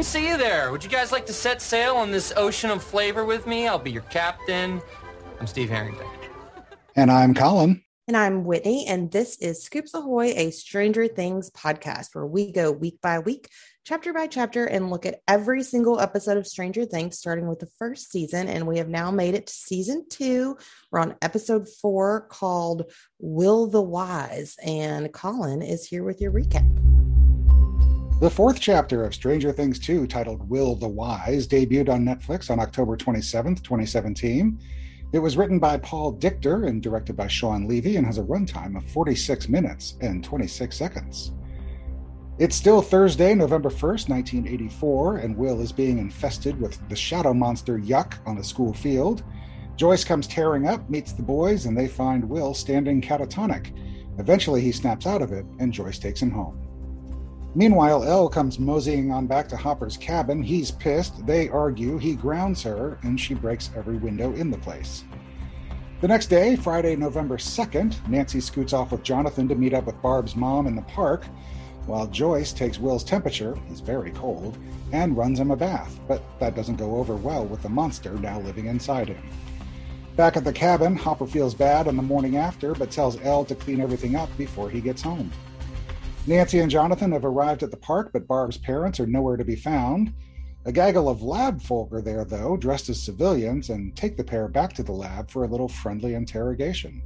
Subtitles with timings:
[0.00, 0.72] didn't see you there.
[0.72, 3.68] Would you guys like to set sail on this ocean of flavor with me?
[3.68, 4.80] I'll be your captain.
[5.38, 6.06] I'm Steve Harrington.
[6.96, 7.82] And I'm Colin.
[8.08, 12.72] And I'm Whitney, and this is Scoops Ahoy, a Stranger Things podcast where we go
[12.72, 13.50] week by week,
[13.84, 17.68] chapter by chapter, and look at every single episode of Stranger Things, starting with the
[17.78, 18.48] first season.
[18.48, 20.56] And we have now made it to season two.
[20.90, 24.56] We're on episode four called Will the Wise.
[24.64, 26.99] And Colin is here with your recap.
[28.20, 32.60] The fourth chapter of Stranger Things 2, titled Will the Wise, debuted on Netflix on
[32.60, 34.60] October 27th, 2017.
[35.14, 38.76] It was written by Paul Dichter and directed by Shawn Levy and has a runtime
[38.76, 41.32] of 46 minutes and 26 seconds.
[42.38, 47.78] It's still Thursday, November 1st, 1984, and Will is being infested with the shadow monster
[47.78, 49.22] Yuck on the school field.
[49.76, 53.74] Joyce comes tearing up, meets the boys, and they find Will standing catatonic.
[54.18, 56.69] Eventually, he snaps out of it, and Joyce takes him home.
[57.54, 60.42] Meanwhile, El comes moseying on back to Hopper's cabin.
[60.42, 61.26] He's pissed.
[61.26, 61.98] They argue.
[61.98, 65.04] He grounds her, and she breaks every window in the place.
[66.00, 70.00] The next day, Friday, November 2nd, Nancy scoots off with Jonathan to meet up with
[70.00, 71.24] Barb's mom in the park,
[71.86, 74.56] while Joyce takes Will's temperature, he's very cold,
[74.92, 78.38] and runs him a bath, but that doesn't go over well with the monster now
[78.40, 79.28] living inside him.
[80.14, 83.54] Back at the cabin, Hopper feels bad on the morning after, but tells El to
[83.54, 85.32] clean everything up before he gets home.
[86.30, 89.56] Nancy and Jonathan have arrived at the park, but Barb's parents are nowhere to be
[89.56, 90.14] found.
[90.64, 94.46] A gaggle of lab folk are there, though, dressed as civilians, and take the pair
[94.46, 97.02] back to the lab for a little friendly interrogation.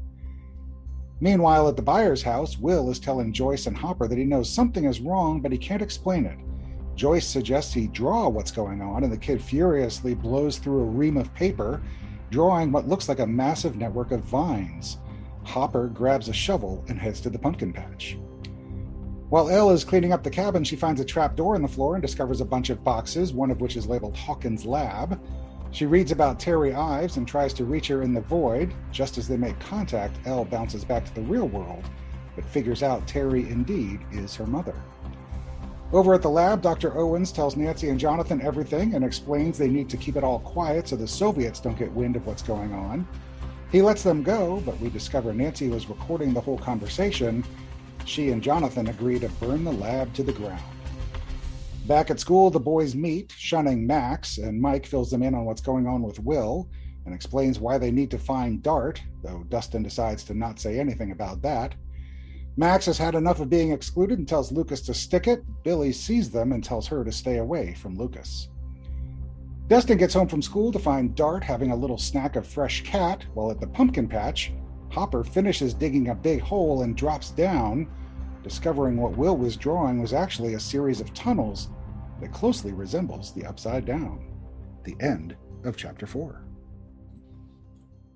[1.21, 4.85] Meanwhile, at the Byers' house, Will is telling Joyce and Hopper that he knows something
[4.85, 6.37] is wrong, but he can't explain it.
[6.95, 11.17] Joyce suggests he draw what's going on, and the kid furiously blows through a ream
[11.17, 11.81] of paper,
[12.31, 14.99] drawing what looks like a massive network of vines.
[15.45, 18.19] Hopper grabs a shovel and heads to the pumpkin patch.
[19.35, 21.97] While El is cleaning up the cabin, she finds a trap door in the floor
[21.97, 25.21] and discovers a bunch of boxes, one of which is labeled Hawkins' Lab.
[25.73, 28.73] She reads about Terry Ives and tries to reach her in the void.
[28.93, 31.83] Just as they make contact, El bounces back to the real world,
[32.37, 34.77] but figures out Terry indeed is her mother.
[35.93, 36.97] Over at the lab, Dr.
[36.97, 40.87] Owens tells Nancy and Jonathan everything and explains they need to keep it all quiet
[40.87, 43.05] so the Soviets don't get wind of what's going on.
[43.73, 47.45] He lets them go, but we discover Nancy was recording the whole conversation
[48.05, 50.63] she and Jonathan agree to burn the lab to the ground.
[51.87, 55.61] Back at school, the boys meet, shunning Max, and Mike fills them in on what's
[55.61, 56.69] going on with Will
[57.05, 61.11] and explains why they need to find Dart, though Dustin decides to not say anything
[61.11, 61.75] about that.
[62.57, 65.45] Max has had enough of being excluded and tells Lucas to stick it.
[65.63, 68.49] Billy sees them and tells her to stay away from Lucas.
[69.67, 73.25] Dustin gets home from school to find Dart having a little snack of fresh cat,
[73.35, 74.53] while at the pumpkin patch,
[74.95, 77.89] Hopper finishes digging a big hole and drops down,
[78.45, 81.69] discovering what Will was drawing was actually a series of tunnels
[82.21, 84.33] that closely resembles the Upside Down.
[84.85, 85.35] The end
[85.65, 86.45] of chapter four.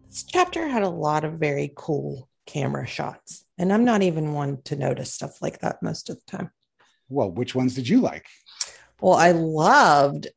[0.09, 4.63] This chapter had a lot of very cool camera shots, and I'm not even one
[4.67, 6.53] to notice stuff like that most of the time.
[7.09, 8.27] Well, which ones did you like?
[9.01, 10.29] Well, I loved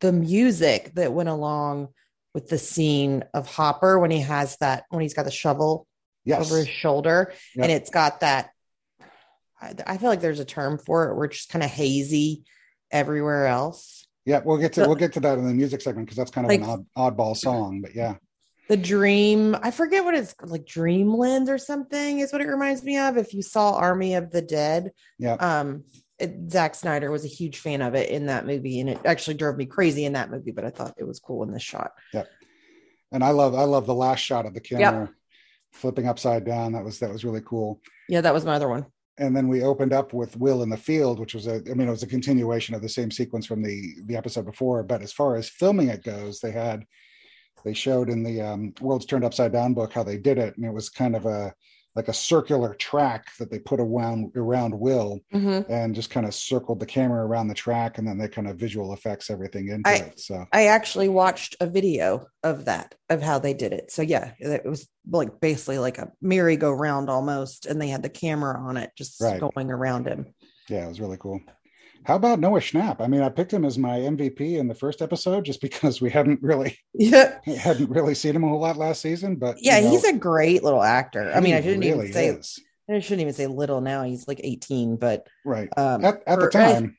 [0.00, 1.88] the music that went along
[2.38, 5.88] with the scene of Hopper when he has that when he's got the shovel
[6.24, 6.40] yes.
[6.40, 7.64] over his shoulder yep.
[7.64, 8.50] and it's got that
[9.60, 12.44] I, I, feel like there's a term for it where it's just kind of hazy
[12.92, 14.06] everywhere else.
[14.24, 16.44] Yeah, we'll get to we'll get to that in the music segment because that's kind
[16.44, 18.14] of like, an odd, oddball song, but yeah.
[18.68, 22.98] The dream, I forget what it's like Dreamland or something is what it reminds me
[22.98, 23.16] of.
[23.16, 25.32] If you saw Army of the Dead, yeah.
[25.34, 25.82] Um,
[26.50, 29.56] Zack Snyder was a huge fan of it in that movie, and it actually drove
[29.56, 30.50] me crazy in that movie.
[30.50, 31.92] But I thought it was cool in this shot.
[32.12, 32.28] Yep.
[33.12, 35.14] And I love I love the last shot of the camera yep.
[35.72, 36.72] flipping upside down.
[36.72, 37.80] That was that was really cool.
[38.08, 38.86] Yeah, that was my other one.
[39.18, 41.88] And then we opened up with Will in the field, which was a I mean
[41.88, 44.82] it was a continuation of the same sequence from the the episode before.
[44.82, 46.84] But as far as filming it goes, they had
[47.64, 50.64] they showed in the um, World's Turned Upside Down book how they did it, and
[50.64, 51.52] it was kind of a
[51.98, 55.70] like a circular track that they put around around Will mm-hmm.
[55.70, 58.56] and just kind of circled the camera around the track and then they kind of
[58.56, 60.20] visual effects everything into I, it.
[60.20, 63.90] So I actually watched a video of that of how they did it.
[63.90, 68.56] So yeah, it was like basically like a merry-go-round almost, and they had the camera
[68.60, 69.40] on it just right.
[69.40, 70.32] going around him.
[70.68, 71.40] Yeah, it was really cool.
[72.08, 73.02] How about Noah Schnapp?
[73.02, 76.08] I mean, I picked him as my MVP in the first episode just because we
[76.08, 79.36] hadn't really yeah hadn't really seen him a whole lot last season.
[79.36, 81.30] But yeah, you know, he's a great little actor.
[81.30, 82.58] I mean, I shouldn't really even say is.
[82.90, 84.04] I shouldn't even say little now.
[84.04, 86.96] He's like 18, but right um, at, at the time.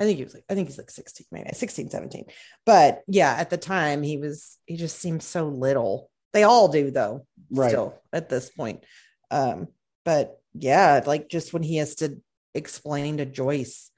[0.00, 2.24] I, I think he was like, I think he's like 16, maybe 16, 17.
[2.64, 6.10] But yeah, at the time he was, he just seemed so little.
[6.32, 7.68] They all do though, right.
[7.68, 8.84] still at this point.
[9.30, 9.68] Um,
[10.06, 12.22] but yeah, like just when he has to
[12.54, 13.90] explain to Joyce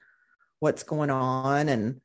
[0.59, 2.01] what's going on and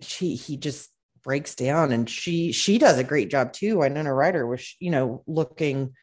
[0.00, 0.90] she he just
[1.22, 3.78] breaks down and she she does a great job too.
[3.78, 5.94] Winona Ryder was, you know, looking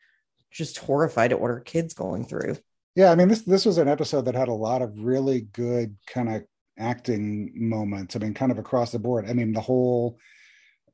[0.52, 2.58] just horrified at what her kid's going through.
[2.96, 5.96] Yeah, I mean this this was an episode that had a lot of really good
[6.08, 6.44] kind of
[6.78, 8.16] acting moments.
[8.16, 9.30] I mean, kind of across the board.
[9.30, 10.18] I mean, the whole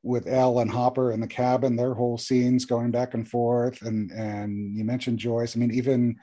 [0.02, 4.10] with El and Hopper in the cabin, their whole scenes going back and forth, and
[4.12, 5.56] and you mentioned Joyce.
[5.56, 6.16] I mean, even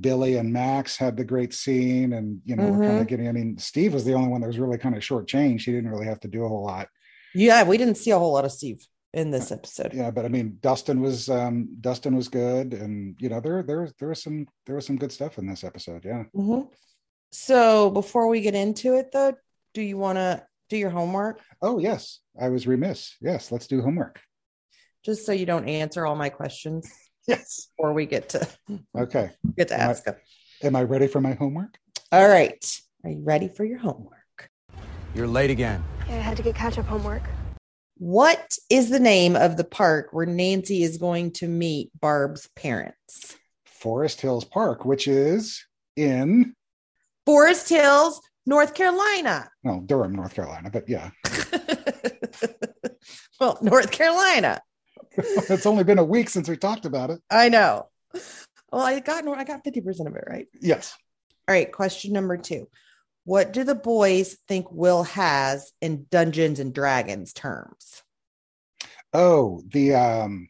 [0.00, 2.70] Billy and Max had the great scene, and you know, Mhm.
[2.78, 3.28] we're kind of getting.
[3.28, 5.64] I mean, Steve was the only one that was really kind of shortchanged.
[5.64, 6.88] He didn't really have to do a whole lot.
[7.34, 9.94] Yeah, we didn't see a whole lot of Steve in this episode.
[9.94, 13.80] Yeah, but I mean, Dustin was um Dustin was good, and you know, there there
[13.82, 16.04] was there was some there was some good stuff in this episode.
[16.04, 16.24] Yeah.
[16.34, 16.68] Mhm.
[17.32, 19.34] So before we get into it, though,
[19.74, 23.14] do you want to do your homework Oh yes, I was remiss.
[23.20, 24.20] Yes, let's do homework.
[25.04, 26.90] just so you don't answer all my questions
[27.26, 27.68] Yes.
[27.76, 28.48] before we get to
[28.96, 29.30] Okay.
[29.56, 30.14] get to Am I- ask them?
[30.62, 31.76] Am I ready for my homework?
[32.12, 32.64] All right,
[33.04, 34.50] are you ready for your homework?
[35.14, 35.84] You're late again.
[36.08, 37.22] Yeah, I had to get catch up homework.
[37.98, 43.36] What is the name of the park where Nancy is going to meet Barb's parents?
[43.64, 45.64] Forest Hills Park, which is
[45.96, 46.54] in
[47.24, 49.50] Forest Hills, North Carolina.
[49.64, 51.10] no Durham, North Carolina, but yeah,
[53.40, 54.60] well, North Carolina.
[55.50, 57.20] it's only been a week since we talked about it.
[57.30, 57.88] I know.
[58.72, 60.46] Well, I got I got 50% of it right.
[60.60, 60.96] Yes.
[61.48, 62.68] All right, question number two.
[63.24, 68.02] What do the boys think Will has in Dungeons and Dragons terms?
[69.12, 70.48] Oh, the um,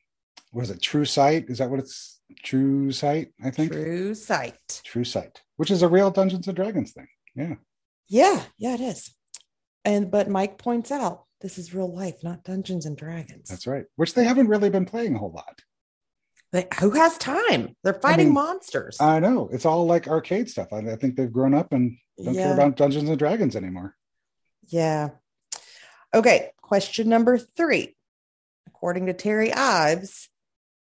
[0.50, 0.82] what is it?
[0.82, 1.46] True Sight?
[1.48, 2.20] Is that what it's?
[2.42, 3.70] True Sight, I think.
[3.70, 4.82] True sight.
[4.84, 7.06] True Sight, which is a real Dungeons and Dragons thing.
[7.36, 7.54] Yeah.
[8.08, 9.14] Yeah, yeah, it is.
[9.84, 13.48] And but Mike points out this is real life, not Dungeons and Dragons.
[13.48, 13.84] That's right.
[13.96, 15.60] Which they haven't really been playing a whole lot.
[16.52, 17.76] They- who has time?
[17.82, 18.96] They're fighting mean, monsters.
[19.00, 20.68] I know it's all like arcade stuff.
[20.72, 22.44] I, I think they've grown up and don't Yeah.
[22.44, 23.94] care about Dungeons and Dragons anymore.
[24.68, 25.10] yeah.
[26.14, 27.94] Okay, question number three.
[28.68, 30.28] According to Terry Ives,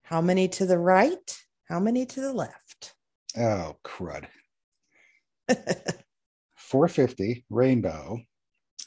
[0.05, 1.39] how many to the right?
[1.69, 2.95] How many to the left?
[3.37, 4.27] Oh crud!
[6.57, 8.19] 450 rainbow.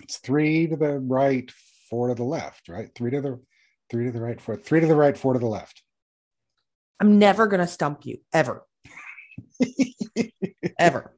[0.02, 1.50] It's three to the right,
[1.90, 2.68] four to the left.
[2.68, 3.40] Right, three to the
[3.90, 5.82] three to the right, four three to the right, four to the left.
[7.00, 8.66] I'm never going to stump you ever.
[10.80, 11.14] ever.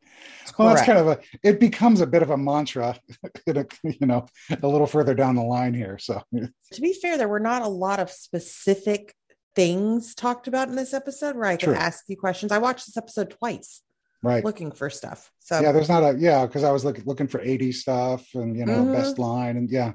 [0.58, 1.20] Well, that's kind of a.
[1.44, 2.98] It becomes a bit of a mantra,
[3.48, 4.26] a, you know,
[4.62, 6.00] a little further down the line here.
[6.00, 9.14] So To be fair, there were not a lot of specific
[9.56, 11.76] things talked about in this episode where I could True.
[11.76, 12.52] ask you questions.
[12.52, 13.82] I watched this episode twice
[14.24, 15.32] right, looking for stuff.
[15.40, 15.72] So yeah.
[15.72, 18.84] There's not a yeah because I was looking looking for 80 stuff and you know
[18.86, 18.94] Mhm.
[18.94, 19.94] best line and yeah,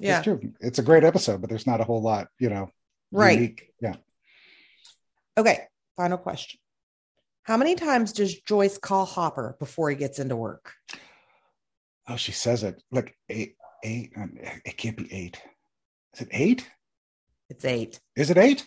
[0.00, 0.40] yeah, it's true.
[0.60, 2.70] It's a great episode, but there's not a whole lot you know.
[3.12, 3.38] right.
[3.38, 3.70] unique.
[3.80, 3.94] Yeah.
[5.38, 5.60] Okay.
[5.96, 6.60] Final question.
[7.42, 10.72] How many times does Joyce call Hopper before he gets into work?
[12.08, 13.54] Oh, she says it like eight
[13.84, 14.12] eight.
[14.16, 15.40] um, It can't be eight.
[16.14, 16.68] Is it eight?
[17.48, 18.00] It's eight.
[18.16, 18.66] Is it eight?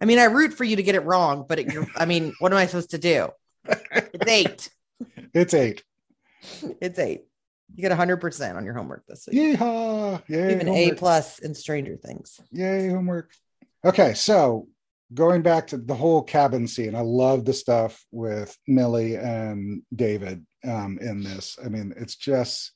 [0.00, 2.34] I mean, I root for you to get it wrong, but it, you're, I mean,
[2.38, 3.28] what am I supposed to do?
[3.68, 4.70] It's eight.
[5.34, 5.84] It's eight.
[6.80, 7.26] It's eight.
[7.74, 9.58] You get 100% on your homework this week.
[9.58, 10.22] Yeehaw!
[10.28, 10.54] Yay!
[10.54, 12.40] Even A plus in Stranger Things.
[12.50, 13.30] Yay, homework.
[13.84, 14.68] Okay, so
[15.12, 20.46] going back to the whole cabin scene, I love the stuff with Millie and David
[20.64, 21.58] um, in this.
[21.62, 22.72] I mean, it's just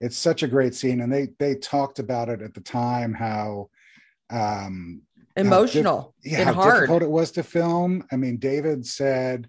[0.00, 3.68] it's such a great scene, and they they talked about it at the time how
[4.30, 5.02] um
[5.36, 6.74] Emotional yeah and how hard.
[6.74, 8.04] difficult it was to film.
[8.10, 9.48] I mean, David said,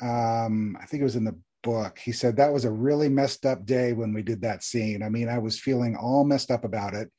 [0.00, 1.98] um, I think it was in the book.
[1.98, 5.02] He said that was a really messed up day when we did that scene.
[5.02, 7.10] I mean, I was feeling all messed up about it,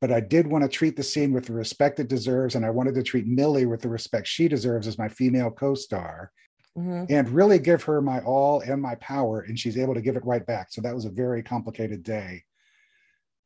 [0.00, 2.70] but I did want to treat the scene with the respect it deserves, and I
[2.70, 6.32] wanted to treat Millie with the respect she deserves as my female co-star,
[6.76, 7.06] Mhm.
[7.08, 10.26] and really give her my all and my power, and she's able to give it
[10.26, 10.72] right back.
[10.72, 12.44] So that was a very complicated day.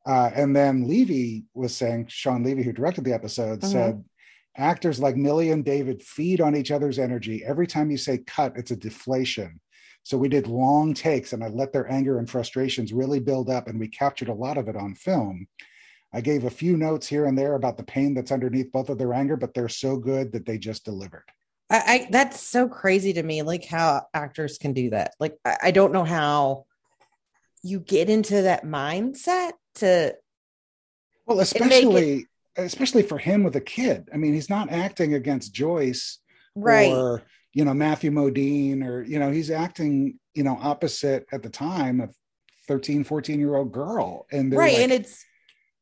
[0.05, 3.71] Uh, and then Levy was saying, Shawn Levy, who directed the episode, Mhm.
[3.71, 4.03] said,
[4.57, 7.43] actors like Millie and David feed on each other's energy.
[7.45, 9.59] Every time you say cut, it's a deflation.
[10.03, 13.67] So we did long takes and I let their anger and frustrations really build up,
[13.67, 15.47] and we captured a lot of it on film.
[16.13, 18.97] I gave a few notes here and there about the pain that's underneath both of
[18.97, 21.23] their anger, but they're so good that they just delivered.
[21.69, 25.13] I, I that's so crazy to me, like how actors can do that.
[25.19, 26.65] Like I, I don't know how
[27.63, 30.15] you get into that mindset to
[31.25, 32.25] Well, especially
[32.57, 34.09] especially for him with a kid.
[34.13, 36.19] I mean, he's not acting against Joyce
[36.55, 36.91] right.
[36.91, 41.49] or you know Matthew Modine or you know he's acting you know opposite at the
[41.49, 42.15] time of
[42.67, 45.25] 13 14 year old girl and right like, and it's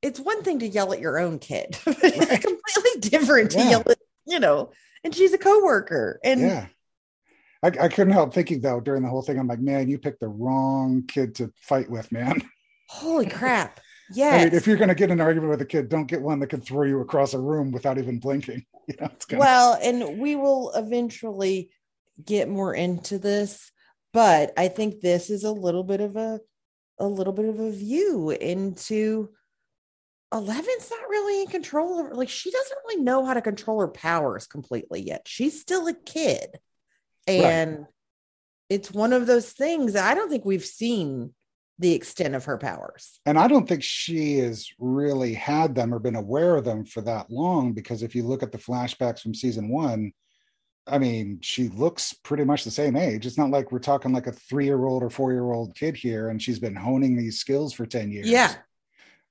[0.02, 2.42] it's one thing to yell at your own kid it's Right.
[2.42, 3.70] completely different to Yeah.
[3.70, 4.72] yell at you know
[5.04, 6.66] and she's a coworker and yeah
[7.62, 10.22] I, I couldn't help thinking though during the whole thing i'm like man you picked
[10.22, 12.42] the wrong kid to fight with man
[12.88, 13.80] holy crap
[14.12, 14.42] Yes.
[14.42, 16.39] I mean, if you're going to get an argument with a kid, don't get one
[16.39, 18.66] that can throw you across a room without even blinking.
[18.89, 21.70] You know, well, and we will eventually
[22.25, 23.72] get more into this,
[24.13, 26.39] but I think this is a little bit of a
[26.98, 29.30] a little bit of a view into
[30.34, 33.88] Eleven's not really in control of like she doesn't really know how to control her
[33.88, 35.28] powers completely yet.
[35.28, 36.58] She's still a kid.
[37.28, 37.86] And
[38.70, 41.34] it's one of those things that I don't think we've seen
[41.79, 43.19] the extent of her powers.
[43.25, 47.01] and I don't think she has really had them or been aware of them for
[47.01, 50.12] that long because if you look at the flashbacks from season one,
[50.86, 53.25] I mean, she looks pretty much the same age.
[53.25, 55.95] It's not like we're talking like a three year old or four year old kid
[55.95, 58.27] here and she's been honing these skills for 10 years.
[58.29, 58.53] Yeah.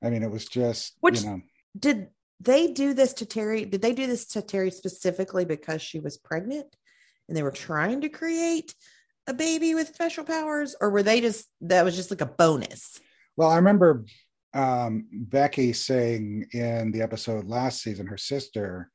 [0.03, 1.41] I mean, it was just, Which- you know,
[1.79, 2.09] Did
[2.41, 3.65] they do this to Terry?
[3.65, 6.75] Did they do this to Terry specifically because she was pregnant
[7.29, 8.75] and they were trying to create
[9.29, 10.75] a baby with special powers?
[10.81, 12.99] Or were they just that was just like a bonus?
[13.37, 14.05] Well, I remember
[14.55, 18.91] um, Becky saying in the episode last season, her sister,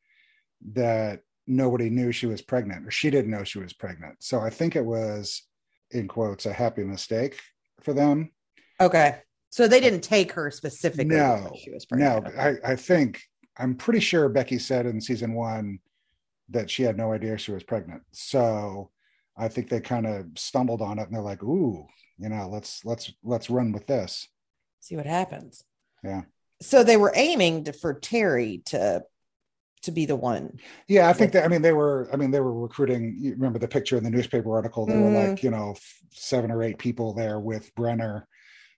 [0.73, 4.15] that nobody knew she was pregnant, or she didn't know she was pregnant.
[4.19, 5.43] So I think it was,
[5.91, 7.39] in quotes, a happy mistake
[7.81, 8.31] for them.
[8.81, 9.19] Okay.
[9.49, 11.15] So they didn't take her specifically.
[11.15, 12.63] No, she was No, pregnant.
[12.65, 13.21] I, I think,
[13.57, 15.79] I'm pretty sure Becky said in season one
[16.49, 18.01] that she had no idea she was pregnant.
[18.13, 18.89] So
[19.37, 21.87] I think they kind of stumbled on it and they're like, ooh,
[22.17, 24.27] you know, let's let's let's run with this.
[24.79, 25.63] see what happens.
[26.03, 26.21] Yeah.
[26.61, 29.03] So they were aiming to, for Terry to
[29.83, 30.59] to be the one.
[30.87, 31.43] Yeah, I think that.
[31.43, 32.07] I mean, they were.
[32.13, 33.17] I mean, they were recruiting.
[33.19, 34.85] You remember the picture in the newspaper article?
[34.85, 35.29] There were Mhm.
[35.31, 35.75] like you know
[36.11, 38.27] seven or eight people there with Brenner.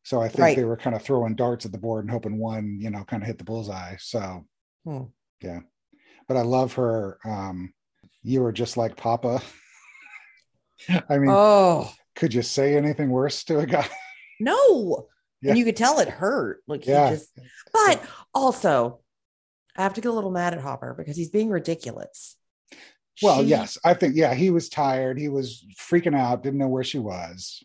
[0.04, 0.56] So I think Right.
[0.56, 3.24] they were kind of throwing darts at the board and hoping one, you know, kind
[3.24, 3.96] of hit the bullseye.
[4.00, 4.46] So
[4.84, 5.04] Hmm.
[5.42, 5.60] yeah,
[6.28, 7.20] but I love her.
[7.26, 7.74] Um,
[8.24, 9.42] you were just like Papa.
[11.10, 13.88] I mean, Oh could you say anything worse to a guy?
[14.40, 15.08] no.
[15.42, 15.50] Yeah.
[15.52, 16.62] And you could tell it hurt.
[16.68, 17.10] Like Yeah.
[17.10, 17.30] he just
[17.74, 18.02] but
[18.34, 19.00] also
[19.78, 22.38] I have to get a little mad at Hopper because he's being ridiculous.
[23.22, 25.20] Well, She- yes, I think yeah, he was tired.
[25.20, 26.44] He was freaking out.
[26.44, 27.64] Didn't know where she was.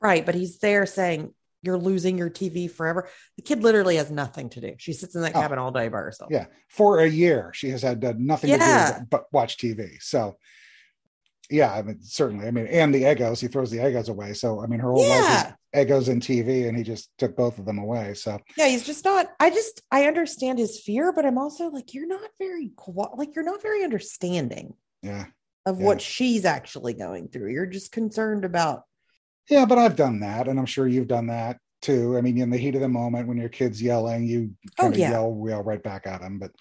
[0.00, 0.24] Right.
[0.24, 3.08] But he's there saying, You're losing your TV forever.
[3.36, 4.74] The kid literally has nothing to do.
[4.78, 5.40] She sits in that Oh.
[5.40, 6.30] cabin all day by herself.
[6.32, 9.00] Yeah, for a year, she has had done nothing to Yeah.
[9.00, 9.98] do but watch TV.
[10.00, 10.38] So,
[11.50, 12.46] yeah, I mean, certainly.
[12.46, 14.32] I mean, and the Eggos, he throws the Eggos away.
[14.34, 15.52] So, I mean, her whole life Yeah.
[15.82, 18.14] is Eggos and TV, and he just took both of them away.
[18.14, 19.28] So, Yeah, he's just not.
[19.40, 22.70] I just I understand his fear, but I'm also like, you're not very
[23.14, 25.26] like you're not very understanding yeah,
[25.66, 25.86] of Yeah.
[25.86, 27.50] what she's actually going through.
[27.50, 28.84] You're just concerned about
[29.48, 29.64] yeah.
[29.64, 32.16] But I've done that, and I'm sure you've done that too.
[32.16, 34.94] I mean, in the heat of the moment, when your kid's yelling, you Oh, kind
[34.94, 35.10] of yeah.
[35.12, 36.38] yell, we all right back at them.
[36.38, 36.52] But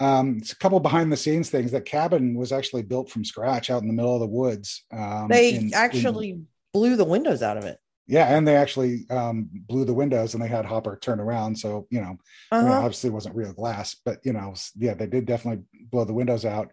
[0.00, 1.70] um, it's a couple behind the scenes things.
[1.72, 4.84] That cabin was actually built from scratch out in the middle of the woods.
[4.92, 6.40] Um, they in- in- actually
[6.72, 7.78] blew the windows out of it.
[8.06, 11.56] yeah, and they actually um, blew the windows, and they had Hopper turn around.
[11.58, 12.16] So you know,
[12.50, 12.78] I mean, Uh-huh.
[12.84, 16.44] obviously it wasn't real glass, but you know, yeah, they did definitely blow the windows
[16.44, 16.72] out.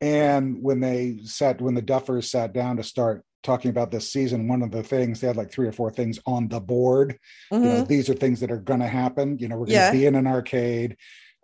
[0.00, 4.48] And when they sat, when the Duffers sat down to start talking about this season,
[4.48, 7.18] one of the things they had like three or four things on the board.
[7.52, 7.88] You know, Mhm.
[7.88, 9.38] these are things that are going to happen.
[9.38, 9.92] You know, we're going to Yeah.
[9.92, 10.96] be in an arcade,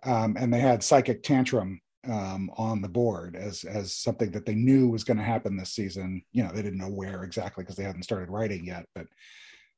[0.05, 4.55] um, and they had psychic tantrum um, on the board as as something that they
[4.55, 6.23] knew was going to happen this season.
[6.33, 9.07] You know, they didn't know where exactly because they hadn't started writing yet, but.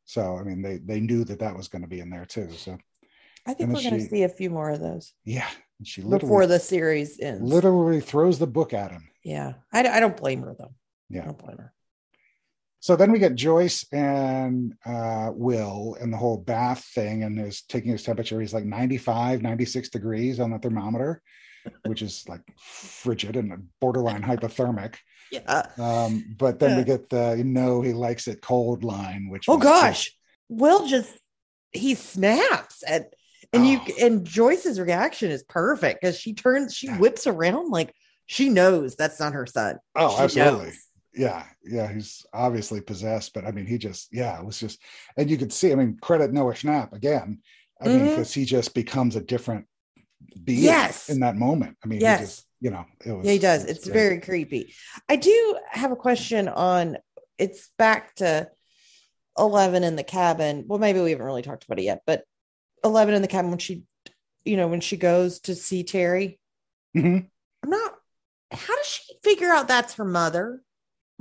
[0.04, 2.50] So I mean, they they knew that that was going to be in there too.
[2.56, 2.76] So
[3.46, 5.48] I think we're going to see a few more of those yeah,
[5.78, 7.42] and she literally before the series ends.
[7.42, 9.08] literally throws the book at him.
[9.24, 10.74] Yeah, I, I don't blame her though.
[11.08, 11.72] Yeah, I don't blame her.
[12.82, 17.62] So then we get Joyce and uh, Will and the whole bath thing and is
[17.62, 18.40] taking his temperature.
[18.40, 21.22] He's like 95, 96 degrees on the thermometer,
[21.86, 24.96] which is like frigid and borderline hypothermic.
[25.30, 25.62] Yeah.
[25.78, 30.10] Um, but then we get the no, he likes it cold line, which Oh gosh,
[30.48, 31.16] Will just
[31.70, 33.14] he snaps at
[33.52, 34.06] and you Oh.
[34.06, 37.94] and Joyce's reaction is perfect because she turns she whips around like
[38.26, 39.78] she knows that's not her son.
[39.94, 40.64] Oh, She absolutely.
[40.66, 40.78] knows.
[41.14, 44.80] Yeah, yeah, he's obviously possessed, but I mean, he just, yeah, it was just,
[45.16, 47.40] and you could see, I mean, credit Noah Schnapp again.
[47.80, 48.08] I mean, Mhm.
[48.10, 49.66] because he just becomes a different
[50.44, 51.10] being Yes.
[51.10, 51.76] in that moment.
[51.84, 52.18] I mean, Yes.
[52.20, 53.64] he just, you know, it was, Yeah, he does.
[53.64, 53.92] it It's great.
[53.92, 54.74] very creepy.
[55.08, 56.96] I do have a question on
[57.38, 58.50] it's back to
[59.38, 60.64] 11 in the cabin.
[60.66, 62.24] Well, maybe we haven't really talked about it yet, but
[62.84, 63.82] 11 in the cabin when she,
[64.44, 66.38] you know, when she goes to see Terry.
[66.96, 67.28] Mhm.
[67.64, 67.98] I'm not,
[68.50, 70.62] how does she figure out that's her mother?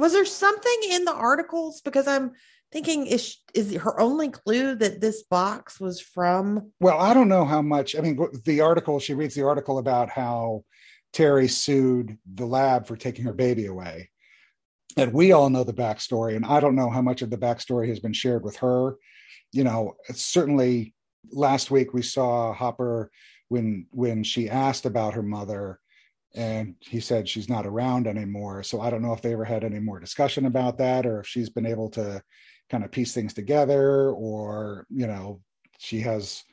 [0.02, 1.80] Was there something in the articles?
[1.82, 2.32] Because I'm
[2.72, 6.72] thinking, is, is her only clue that this box was from?
[6.80, 7.96] Well, I don't know how much.
[7.96, 10.64] I mean, the article she reads the article about how
[11.14, 14.10] Terry sued the lab for taking her baby away,
[14.98, 16.36] and we all know the backstory.
[16.36, 18.96] And I don't know how much of the backstory has been shared with her.
[19.52, 20.96] You know, certainly
[21.32, 23.12] last week we saw Hopper
[23.50, 25.80] when when she asked about her mother
[26.34, 28.64] and he said she's not around anymore.
[28.64, 31.28] So I don't know if they ever had any more discussion about that or if
[31.28, 32.22] she's been able to
[32.70, 35.42] kind of piece things together or, you know,
[35.78, 36.44] she has,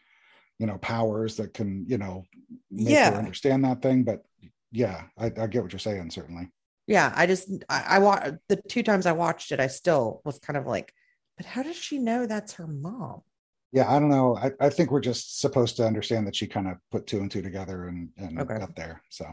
[0.59, 2.25] you know, powers that can, you know,
[2.71, 3.11] make Yeah.
[3.11, 4.03] her understand that thing.
[4.03, 4.23] But
[4.73, 6.51] yeah, I, I get what you're saying, certainly.
[6.87, 10.57] Yeah, I just I, I the two times I watched it, I still was kind
[10.57, 10.93] of like,
[11.37, 13.23] but how does she know that's her mom?
[13.73, 14.37] Yeah, I don't know.
[14.37, 17.31] I, I think we're just supposed to understand that she kind of put two and
[17.31, 18.59] two together and, and Okay.
[18.59, 19.03] got there.
[19.11, 19.27] So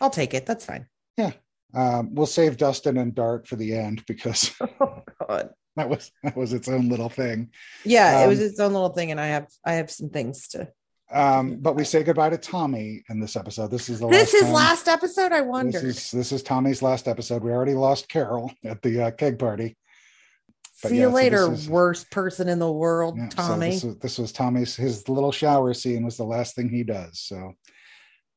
[0.00, 0.46] I'll take it.
[0.46, 0.86] That's fine.
[1.16, 1.32] Yeah.
[1.74, 4.50] Um, we'll save Dustin and Dart for the end because
[4.80, 5.50] Oh God.
[5.76, 7.50] that was that was its own little thing.
[7.84, 10.48] Yeah, it was Um, its own little thing, and I have I have some things
[10.48, 10.68] to.
[11.12, 13.70] Um, but we say goodbye to Tommy in this episode.
[13.70, 15.32] This is the This last is time- last episode.
[15.32, 15.78] I wonder.
[15.80, 17.42] This is this is Tommy's last episode.
[17.44, 19.76] We already lost Carol at the uh, keg party.
[20.82, 23.70] but See yeah, you later, this is- worst person in the world, Yeah, so Tommy.
[23.70, 27.20] this, was, this was Tommy's his little shower scene was the last thing he does.
[27.20, 27.52] So,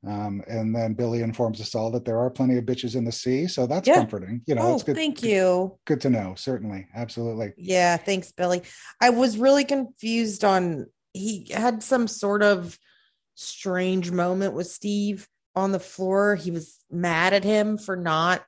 [0.07, 3.11] um, and then Billy informs us all that there are plenty of bitches in the
[3.11, 3.47] sea.
[3.47, 3.95] So that's Yeah.
[3.95, 4.41] comforting.
[4.45, 4.95] You know, oh, it's good.
[4.95, 5.77] thank you.
[5.85, 6.35] Good to know.
[6.37, 7.53] Certainly, absolutely.
[7.57, 8.61] Yeah, thanks, Billy.
[9.01, 12.77] I was really confused on he had some sort of
[13.35, 16.35] strange moment with Steve on the floor.
[16.35, 18.43] He was mad at him for not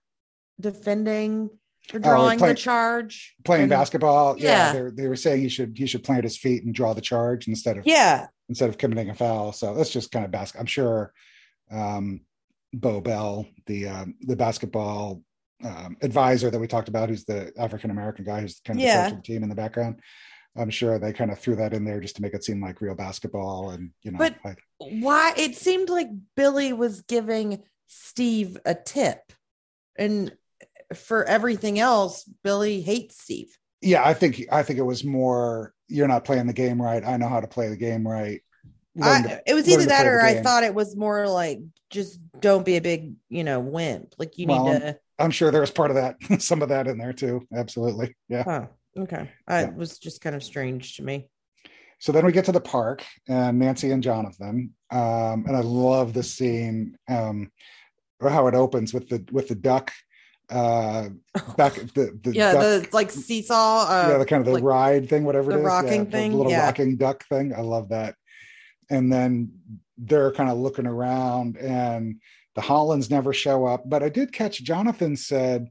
[0.60, 1.50] defending
[1.94, 3.36] or drawing play- the charge.
[3.44, 4.38] Playing And- basketball.
[4.38, 4.90] Yeah, yeah.
[4.94, 7.78] they were saying he should he should plant his feet and draw the charge instead
[7.78, 8.28] of Yeah.
[8.48, 9.52] instead of committing a foul.
[9.54, 10.60] So that's just kind of basket.
[10.60, 11.14] I'm sure
[11.72, 12.22] um,
[12.74, 15.22] Bo Bell, the um, the basketball
[15.64, 19.04] um, advisor that we talked about, who's the African American guy who's kind of Yeah.
[19.04, 20.00] the coach of the team in the background.
[20.58, 22.82] I'm sure they kind of threw that in there just to make it seem like
[22.82, 28.58] real basketball, and you know, But- like, Why it seemed like Billy was giving Steve
[28.66, 29.32] a tip.
[29.98, 30.36] And
[30.94, 33.58] for everything else, Billy hates Steve.
[33.82, 37.04] yeah, I think I think it was more you're not playing the game right.
[37.06, 38.42] I know how to play the game right.
[38.98, 42.66] To- I, it was either that or I thought it was more like just don't
[42.66, 44.14] be a big, you know, wimp.
[44.18, 44.98] Like you Well, need to.
[45.20, 47.48] I'm sure there was part of that, some of that in there too.
[47.56, 48.44] Absolutely, yeah.
[48.44, 48.66] Huh.
[48.98, 49.30] Okay.
[49.48, 49.62] Yeah.
[49.68, 51.30] It was just kind of strange to me.
[52.00, 54.74] so then we get to the park and Nancy and Jonathan.
[54.92, 57.50] Um, and I love the scene, um,
[58.20, 59.92] or how it opens with the with the duck
[60.50, 61.08] uh
[61.56, 63.86] back the, the yeah, duck, the like seesaw.
[63.88, 65.66] Uh, yeah, the kind of the like- ride thing, whatever the it is.
[65.66, 66.66] rocking yeah, the thing, little yeah.
[66.66, 67.54] rocking duck thing.
[67.56, 68.16] I love that.
[68.92, 69.54] And then
[69.98, 72.22] they're kind of looking around and
[72.54, 73.90] the Hollands never show up.
[73.90, 75.70] But I did catch Jonathan said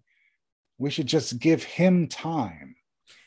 [0.78, 2.74] we should just give him time.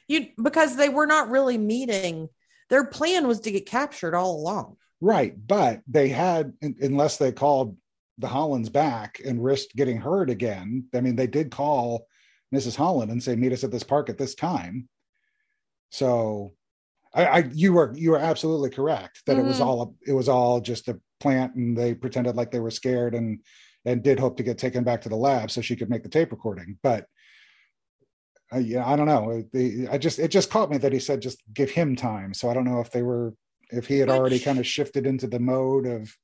[0.07, 2.29] you because they were not really meeting.
[2.69, 4.77] Their plan was to get captured all along.
[4.99, 5.35] Right.
[5.47, 7.77] But they had, unless they called
[8.17, 10.85] the Hollands back and risked getting hurt again.
[10.93, 12.07] I mean, they did call
[12.53, 12.75] Mrs.
[12.75, 14.87] Holland and say, meet us at this park at this time.
[15.89, 16.53] So
[17.13, 19.65] I, I you were you were absolutely correct that it was Mhm.
[19.65, 23.39] all it was all just a plant and they pretended like they were scared and
[23.85, 26.09] and did hope to get taken back to the lab so she could make the
[26.09, 26.79] tape recording.
[26.81, 27.05] But
[28.53, 29.43] uh, yeah, I don't know.
[29.51, 32.33] The, I just it just caught me that he said just give him time.
[32.33, 33.33] So I don't know if they were
[33.69, 36.15] if he had already kind of shifted into the mode of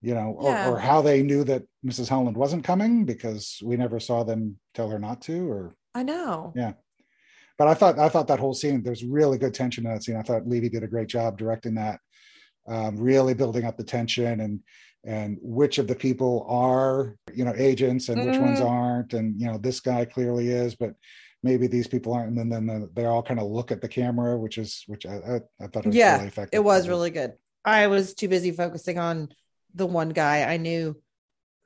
[0.00, 0.68] you know Yeah.
[0.68, 2.08] or, or how they knew that Mrs.
[2.08, 6.52] Holland wasn't coming because we never saw them tell her not to or I know.
[6.56, 6.72] Yeah.
[7.62, 10.16] But I thought I thought that whole scene there's really good tension in that scene.
[10.16, 12.00] I thought Levy did a great job directing that,
[12.66, 14.60] um, really building up the tension and
[15.04, 18.68] and which of the people are you know agents and which ones Mhm.
[18.68, 20.94] aren't, and you know this guy clearly is, but
[21.44, 22.36] maybe these people aren't.
[22.36, 25.14] And then then they all kind of look at the camera, which is which I
[25.16, 26.58] I, I thought it was Yeah, really effective.
[26.58, 27.34] It was really good.
[27.64, 29.28] I was too busy focusing on
[29.72, 31.00] the one guy I knew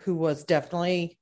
[0.02, 1.18] who was definitely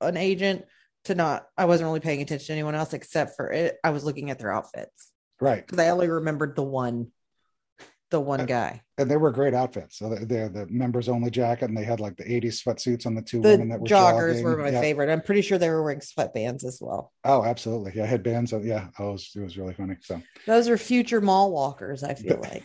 [0.00, 0.64] an agent
[1.04, 3.76] to not I wasn't really paying attention to anyone else except for it.
[3.84, 7.08] I was looking at their outfits right, because I only remembered the one
[8.10, 8.80] the one Uh, guy.
[8.96, 9.98] and they were great outfits.
[9.98, 13.22] So they're, the members only jacket, and they had like the '80s sweatsuits on the
[13.22, 14.44] two The women that were joggers jogging.
[14.44, 14.80] were my Yeah.
[14.80, 15.10] favorite.
[15.10, 17.12] I'm pretty sure they were wearing sweatbands as well.
[17.24, 17.92] Oh, absolutely.
[17.96, 18.50] Yeah, headbands.
[18.52, 19.96] So yeah, oh, it was, it was really funny.
[20.00, 22.62] So Those are future mall walkers, I feel like.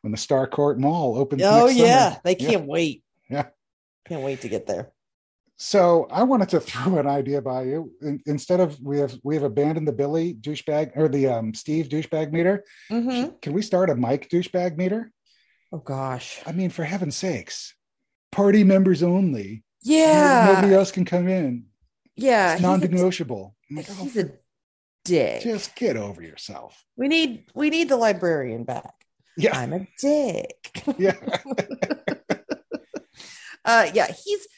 [0.00, 1.42] when the Starcourt Mall opens.
[1.44, 1.86] oh next summer.
[1.88, 2.16] yeah.
[2.24, 3.04] They can't wait.
[3.30, 3.46] Yeah.
[4.08, 4.90] Can't wait to get there.
[5.62, 7.92] So I wanted to throw an idea by you.
[8.02, 11.88] In, instead of we have we have abandoned the Billy douchebag or the um, Steve
[11.88, 12.64] douchebag meter.
[12.90, 13.40] Mhm.
[13.40, 15.12] Can we start a Mike douchebag meter?
[15.72, 16.40] Oh gosh.
[16.44, 17.76] I mean, for heaven's sakes,
[18.32, 19.62] party members only.
[19.82, 20.50] Yeah.
[20.52, 21.66] nobody else can come in.
[22.16, 22.54] Yeah.
[22.54, 23.54] It's non-negotiable.
[23.70, 24.32] I'm like, oh, he's a
[25.04, 25.42] dick.
[25.42, 26.84] just get over yourself.
[26.96, 28.94] we need we need the librarian back.
[29.36, 30.72] Yeah, I'm a dick.
[30.98, 31.14] yeah.
[33.64, 34.48] uh yeah, he's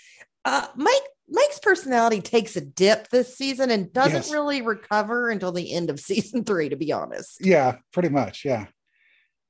[0.45, 0.93] uh Mike
[1.29, 4.33] Mike's personality takes a dip this season and doesn't Yes.
[4.33, 7.39] really recover until the end of season three, to be honest.
[7.41, 8.45] Yeah, pretty much.
[8.45, 8.67] Yeah.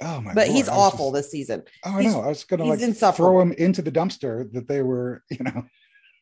[0.00, 0.34] Oh my!
[0.34, 1.62] but Lord, he's awful just- this season.
[1.84, 2.20] oh, I he's- know.
[2.22, 2.80] I was gonna like
[3.16, 5.64] throw him into the dumpster that they were, you know,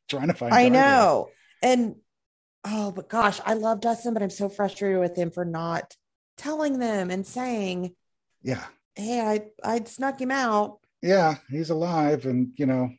[0.09, 0.55] trying to find.
[0.55, 1.29] I know.
[1.63, 1.97] And
[2.65, 5.97] oh, but gosh, I love Dustin, but I'm so frustrated with him for not
[6.37, 7.95] telling them and saying,
[8.43, 9.43] Yeah, "Hey, I
[9.77, 12.91] I snuck him out." yeah, he's alive, and you know,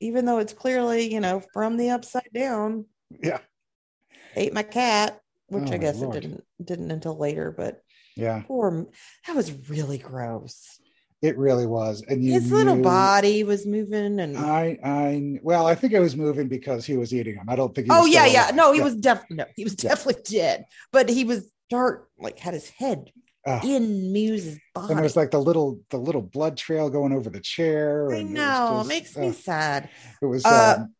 [0.00, 2.86] even though it's clearly, you know, from the upside down,
[3.22, 3.38] yeah,
[4.36, 6.16] ate my cat, which Oh, I guess Lord.
[6.16, 7.82] it didn't didn't until later, but
[8.16, 8.42] yeah.
[8.46, 8.86] poor
[9.26, 10.78] that was really gross.
[11.20, 15.66] It really was, and you His little knew- body was moving and I, I, well,
[15.66, 17.46] I think it was moving because he was eating him.
[17.48, 17.88] I don't think.
[17.88, 18.44] He oh yeah, yeah.
[18.44, 18.54] alive.
[18.54, 18.84] No, he Yeah.
[18.84, 19.90] was definitely no, he was Yeah.
[19.90, 20.66] definitely dead.
[20.92, 23.10] But he was Dart, like had his head
[23.48, 23.60] Ah.
[23.64, 24.92] in Mews's body.
[24.92, 28.12] And was like the little, the little blood trail going over the chair.
[28.12, 29.88] I and know, it, it was just, makes me sad.
[30.20, 30.44] It was.
[30.44, 30.94] Uh, um,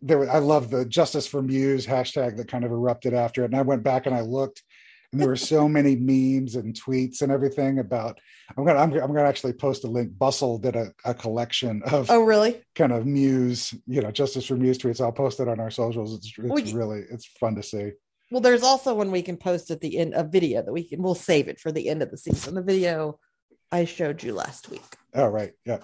[0.00, 3.46] there, was, I love the Justice for Mews hashtag that kind of erupted after it,
[3.46, 4.62] and I went back and I looked,
[5.12, 8.18] and there were so many memes and tweets and everything about.
[8.56, 10.16] I'm gonna, I'm, I'm gonna actually post a link.
[10.18, 12.60] Bustle did a, a collection of Oh really?
[12.74, 15.00] kind of Mews, you know, Justice for Mews tweets.
[15.00, 16.14] I'll post it on our socials.
[16.14, 17.92] It's, it's Well, really, it's fun to see.
[18.32, 21.02] Well, there's also one we can post at the end a video that we can
[21.02, 22.54] we'll save it for the end of the season.
[22.54, 23.18] The video
[23.70, 24.96] I showed you last week.
[25.14, 25.52] Oh, right.
[25.66, 25.80] Yeah.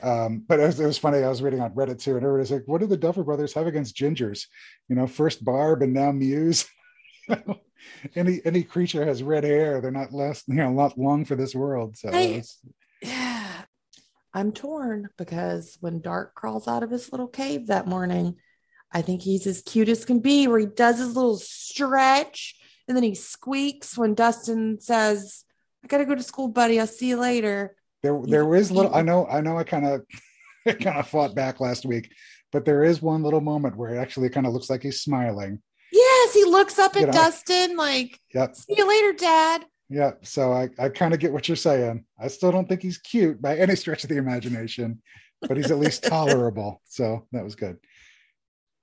[0.00, 1.18] Um, but it was, it was funny.
[1.18, 3.66] I was reading on Reddit too, and everybody's like, what do the Duffer brothers have
[3.66, 4.46] against gingers?
[4.88, 6.64] You know, first Barb and now Mews.
[8.14, 9.80] any any creature has red hair.
[9.80, 11.96] They're not less, you know, not long for this world.
[11.96, 12.44] So I-
[13.02, 13.62] Yeah.
[14.36, 18.36] I'm torn because when Dart crawls out of his little cave that morning,
[18.94, 22.54] I think he's as cute as can be, where he does his little stretch
[22.86, 25.44] and then he squeaks when Dustin says,
[25.82, 26.78] I gotta go to school, buddy.
[26.80, 27.76] I'll see you later.
[28.02, 28.94] there there is little.
[28.94, 29.26] I know.
[29.26, 29.58] I know.
[29.58, 30.02] I kind of
[30.80, 32.10] kind of fought back last week,
[32.52, 35.60] but there is one little moment where it actually kind of looks like he's smiling.
[35.92, 37.12] Yes, he looks up at You know.
[37.12, 38.54] Dustin like, Yep.
[38.56, 39.64] see you later, Dad.
[39.90, 42.04] Yeah, so I, I kind of get what you're saying.
[42.18, 45.02] I still don't think he's cute by any stretch of the imagination,
[45.42, 46.80] but he's at least tolerable.
[46.84, 47.76] So that was good.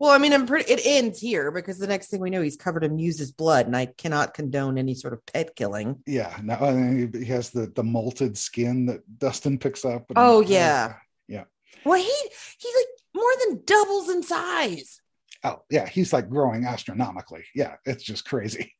[0.01, 0.73] Well, I mean, I'm pretty.
[0.73, 3.77] It ends here because the next thing we know, he's covered in Mews's blood, and
[3.77, 6.01] I cannot condone any sort of pet killing.
[6.07, 6.35] Yeah.
[6.41, 10.05] Now and he, he has the the molted skin that Dustin picks up.
[10.15, 10.95] Oh, yeah.
[11.27, 11.43] yeah.
[11.85, 12.11] Well, he
[12.57, 14.99] he like more than doubles in size.
[15.43, 17.43] Oh yeah, he's like growing astronomically.
[17.53, 18.75] Yeah, it's just crazy.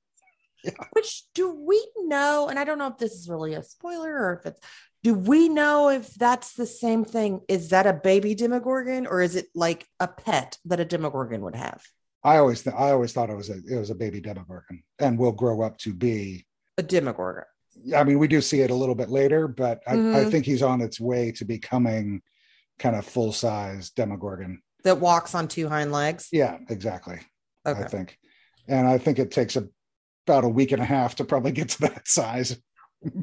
[0.94, 2.48] Which do we know?
[2.50, 4.60] And I don't know if this is really a spoiler or if it's.
[5.04, 7.42] Do we know if that's the same thing?
[7.48, 11.56] Is that a baby Demogorgon or is it like a pet that a Demogorgon would
[11.56, 11.84] have?
[12.24, 15.18] I always th- I always thought it was a it was a baby Demogorgon and
[15.18, 16.46] will grow up to be.
[16.78, 17.46] A Demogorgon.
[17.96, 20.32] I mean, we do see it a little bit later, but I, I Mhm.
[20.32, 22.22] think he's on its way to becoming
[22.78, 24.62] kind of full size Demogorgon.
[24.84, 26.28] that walks on two hind legs.
[26.32, 27.20] Yeah, exactly.
[27.66, 27.84] Okay.
[27.84, 28.18] I think.
[28.68, 29.68] And I think it takes a,
[30.28, 32.56] about a week and a half to probably get to that size,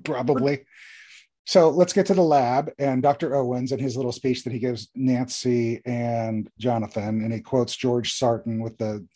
[0.02, 0.64] probably.
[1.48, 3.34] So let's get to the lab and Dr.
[3.34, 7.22] Owens and his little speech that he gives Nancy and Jonathan.
[7.22, 9.06] And he quotes George Sarton with the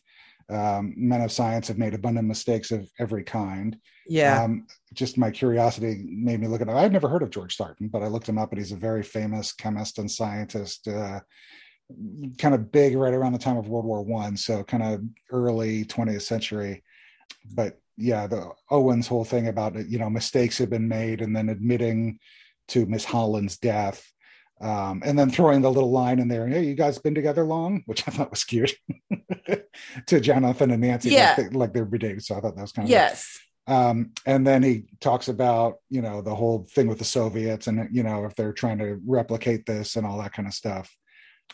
[0.48, 3.76] um, men of science have made abundant mistakes of every kind.
[4.06, 4.44] Yeah.
[4.44, 6.74] Um, just my curiosity made me look at it.
[6.74, 9.02] I'd never heard of George Sarton, but I looked him up and he's a very
[9.02, 11.20] famous chemist and scientist, uh,
[12.38, 15.84] kind of big right around the time of World War One, so kind of early
[15.84, 16.82] 20th century.
[17.54, 21.48] But yeah, the Owens whole thing about you know mistakes have been made and then
[21.48, 22.18] admitting
[22.68, 24.06] to Miss Holland's death.
[24.60, 27.82] Um, and then throwing the little line in there, hey, you guys been together long,
[27.86, 28.72] which I thought was cute
[30.06, 31.34] to Jonathan and Nancy, Yeah.
[31.36, 32.22] like, they, like they're dated.
[32.24, 33.40] So I thought that was kind of yes.
[33.66, 37.88] um, and then he talks about you know the whole thing with the soviets and
[37.92, 40.94] you know if they're trying to replicate this and all that kind of stuff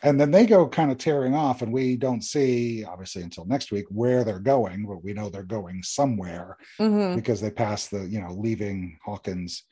[0.02, 3.72] and then they go kind of tearing off and we don't see obviously until next
[3.72, 7.16] week where they're going but we know they're going somewhere Mhm.
[7.16, 9.64] because they pass the you know leaving hawkins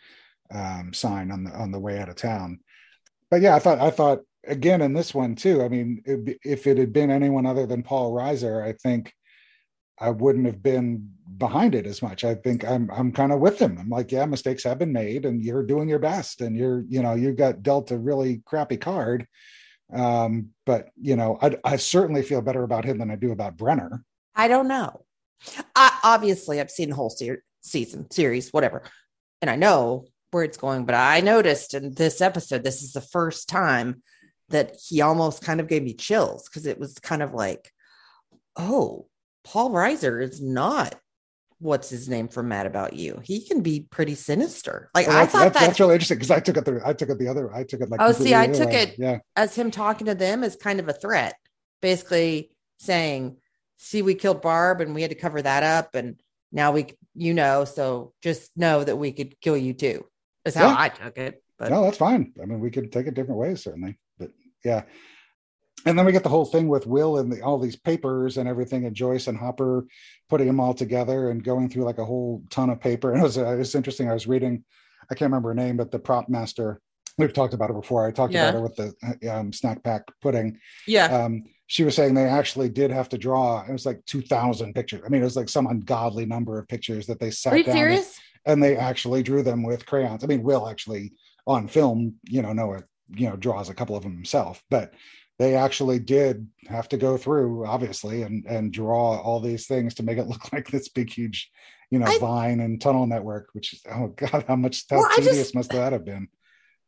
[0.52, 2.58] um, sign on the on the way out of town
[3.30, 6.66] but yeah i thought i thought again in this one too i mean it, if
[6.66, 9.12] it had been anyone other than paul reiser i think
[9.98, 11.08] I wouldn't have been
[11.38, 12.22] behind it as much.
[12.22, 13.78] I think I'm I'm kind of with him.
[13.80, 17.00] I'm like, yeah, mistakes have been made, and you're doing your best, and you're you
[17.02, 19.26] know you've got dealt a really crappy card.
[19.92, 23.56] Um, but you know, I I certainly feel better about him than I do about
[23.56, 24.04] Brenner.
[24.34, 25.04] I don't know.
[25.74, 28.82] I obviously I've seen the whole se- season series, whatever,
[29.40, 30.86] and I know where it's going.
[30.86, 34.02] But I noticed in this episode, this is the first time
[34.48, 37.72] that he almost kind of gave me chills because it was kind of like,
[38.56, 39.08] oh,
[39.44, 40.94] Paul Reiser is not
[41.58, 43.20] what's his name from Mad About You.
[43.24, 44.90] He can be pretty sinister.
[44.94, 46.92] Like Well, I thought that's, that that's really interesting because I took it the I
[46.92, 48.82] took it the other I took it like Oh, see, I took way.
[48.82, 51.34] it- yeah as him talking to them as kind of a threat,
[51.80, 53.36] basically saying,
[53.78, 56.20] "See, we killed Barb, and we had to cover that up, and
[56.52, 60.04] now we, you know, so just know that we could kill you too."
[60.44, 60.76] is how Yeah.
[60.78, 61.42] I took it.
[61.58, 62.32] But no, that's fine.
[62.40, 63.98] I mean, we could take it different ways, certainly.
[64.18, 64.30] But
[64.64, 64.82] yeah.
[65.84, 68.48] And then we get the whole thing with Will and the, all these papers and
[68.48, 69.86] everything, and Joyce and Hopper
[70.28, 73.12] putting them all together and going through like a whole ton of paper.
[73.12, 74.08] And it was, uh, it was interesting.
[74.10, 74.64] I was reading,
[75.10, 76.80] I can't remember her name, but the prop master,
[77.18, 78.06] we've talked about it before.
[78.06, 78.48] I talked Yeah.
[78.48, 80.58] about her with the um, snack pack pudding.
[80.86, 84.72] yeah, Um, she was saying they actually did have to draw, it was like 2,000
[84.74, 85.02] pictures.
[85.04, 87.64] I mean, it was like some ungodly number of pictures that they sat are you
[87.64, 88.04] down and-
[88.48, 90.22] and they actually drew them with crayons.
[90.22, 91.12] I mean, Will actually
[91.48, 92.84] on film, you know, Noah,
[93.16, 94.94] you know, draws a couple of them himself, but
[95.38, 100.02] they actually did have to go through, obviously, and and draw all these things to
[100.02, 101.50] make it look like this big, huge,
[101.90, 103.48] you know, I- vine and tunnel network.
[103.52, 106.28] Which is oh god, how much how Well, just- tedious must that have been?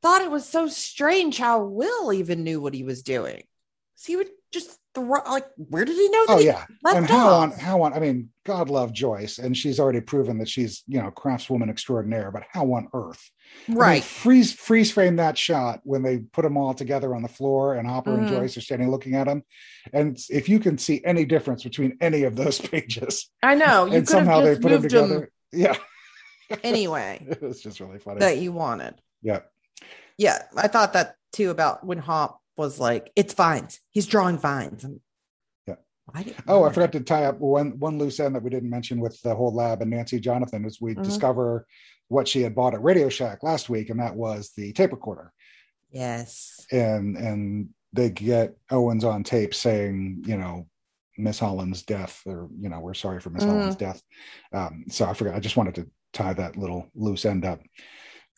[0.00, 3.42] Thought it was so strange how Will even knew what he was doing.
[3.96, 6.26] So he would just like, where did he know?
[6.26, 7.52] That Oh yeah, and how off?
[7.52, 7.92] on how on?
[7.94, 12.30] I mean, God love Joyce, and she's already proven that she's you know craftswoman extraordinaire.
[12.30, 13.30] But how on earth?
[13.68, 14.02] I mean, right?
[14.02, 17.88] freeze freeze frame that shot when they put them all together on the floor and
[17.88, 18.30] Hopper and Mhm.
[18.30, 19.42] Joyce are standing looking at them.
[19.92, 23.94] And if you can see any difference between any of those pages, I know you
[23.94, 25.76] and somehow they put them moved them together, yeah,
[26.62, 28.20] anyway it was just really funny.
[28.20, 28.94] that you wanted.
[29.22, 29.40] yeah,
[30.16, 33.80] Yeah, I thought that too about when Hop was like, "It's vines.
[33.90, 35.00] He's drawing vines." And
[35.66, 35.76] Yeah.
[36.46, 39.20] Oh, I forgot to tie up one one loose end that we didn't mention with
[39.22, 41.04] the whole lab and Nancy Jonathan is we Mhm.
[41.04, 41.66] discover
[42.08, 45.32] what she had bought at Radio Shack last week, and that was the tape recorder.
[45.90, 46.66] Yes.
[46.70, 50.68] and and they get Owens on tape saying, you know,
[51.16, 53.48] Miss Holland's death, or you know, we're sorry for Miss Mhm.
[53.48, 54.02] Holland's death.
[54.52, 55.34] Um, so I forgot.
[55.34, 57.60] I just wanted to tie that little loose end up.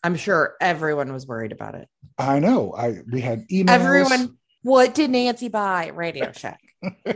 [0.03, 1.87] I'm sure everyone was worried about it.
[2.17, 2.73] I know.
[2.73, 3.69] I we had emails.
[3.69, 6.61] Everyone, what did Nancy buy Radio Shack?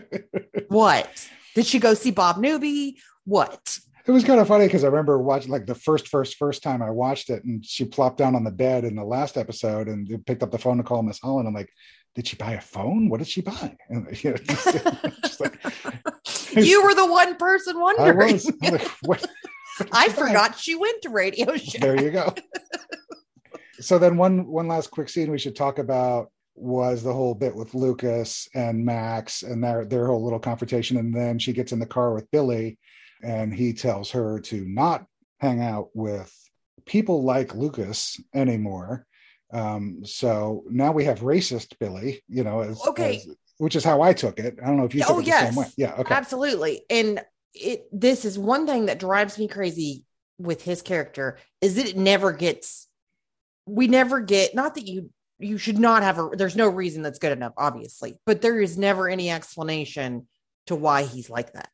[0.68, 1.30] what?
[1.56, 2.98] Did she go see Bob Newby?
[3.26, 3.80] What?
[4.08, 6.82] it was kind of funny because I remember watching like the first, first, first time
[6.82, 10.24] I watched it, and she plopped down on the bed in the last episode and
[10.26, 11.48] picked up the phone to call Miss Holland.
[11.48, 11.72] I'm like,
[12.14, 13.10] did she buy a phone?
[13.10, 13.76] What did she buy?
[13.90, 14.86] And you know, just,
[15.24, 15.60] just like,
[16.52, 18.34] you were the one person I wondering.
[18.34, 18.52] was.
[18.62, 19.26] I'm like, what?
[19.92, 21.82] I forgot she went to Radio Shack.
[21.82, 22.34] there you go.
[23.80, 27.54] so then one one last quick scene we should talk about was the whole bit
[27.56, 30.98] with Lucas and Max and their their whole little confrontation.
[30.98, 32.80] And then she gets in the car with Billy
[33.24, 35.06] and he tells her to not
[35.40, 36.34] hang out with
[36.86, 39.06] people like Lucas anymore.
[39.54, 43.18] Um, so now we have racist Billy, you know, as, Okay.
[43.18, 44.58] as- which is how I took it.
[44.62, 45.48] I don't know if you took Oh, it the yes.
[45.48, 45.68] same way.
[45.78, 46.14] Yeah, okay.
[46.14, 46.84] Absolutely.
[46.90, 47.22] And
[47.56, 50.04] it this is one thing that drives me crazy
[50.38, 52.88] with his character is that it never gets
[53.66, 57.20] we never get not that you you should not have a there's no reason that's
[57.20, 60.28] good enough obviously but there is never any explanation
[60.68, 61.70] to why he's like that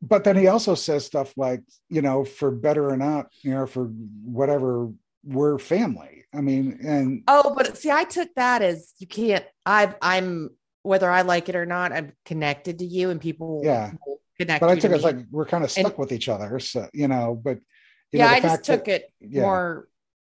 [0.00, 3.66] but then he also says stuff like you know for better or not you know
[3.66, 3.84] for
[4.24, 4.90] whatever
[5.24, 9.94] we're family i mean and oh but see i took that as you can't i
[10.02, 10.50] i'm
[10.82, 13.92] whether i like it or not i'm connected to you and people Yeah.
[14.38, 16.28] Connect but i took to it as like we're kind of stuck And- with each
[16.28, 17.58] other so you know but
[18.12, 19.42] you yeah know, i just took that- it yeah.
[19.42, 19.88] more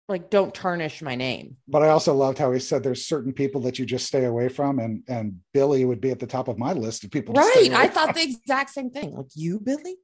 [0.07, 3.61] like don't tarnish my name but i also loved how he said there's certain people
[3.61, 6.57] that you just stay away from and and billy would be at the top of
[6.57, 7.69] my list of people Right.
[7.71, 7.93] I from.
[7.93, 9.13] thought the exact same thing.
[9.15, 9.95] Like you, Billy,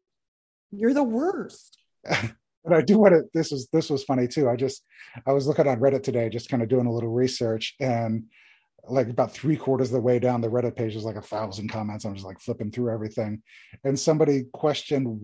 [0.71, 1.77] you're the worst.
[2.03, 3.23] but I do want to.
[3.33, 4.47] This was this was funny too.
[4.49, 4.83] I just
[5.25, 8.25] I was looking on Reddit today, just kind of doing a little research, and
[8.87, 11.69] like about three quarters of the way down the Reddit page, there's like a thousand
[11.69, 12.05] comments.
[12.05, 13.41] I'm just like flipping through everything,
[13.83, 15.19] and somebody questioned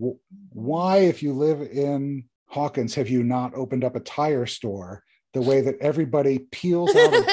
[0.50, 5.42] why, if you live in Hawkins, have you not opened up a tire store the
[5.42, 7.26] way that everybody peels out of,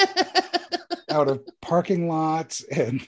[1.10, 3.06] out of parking lots and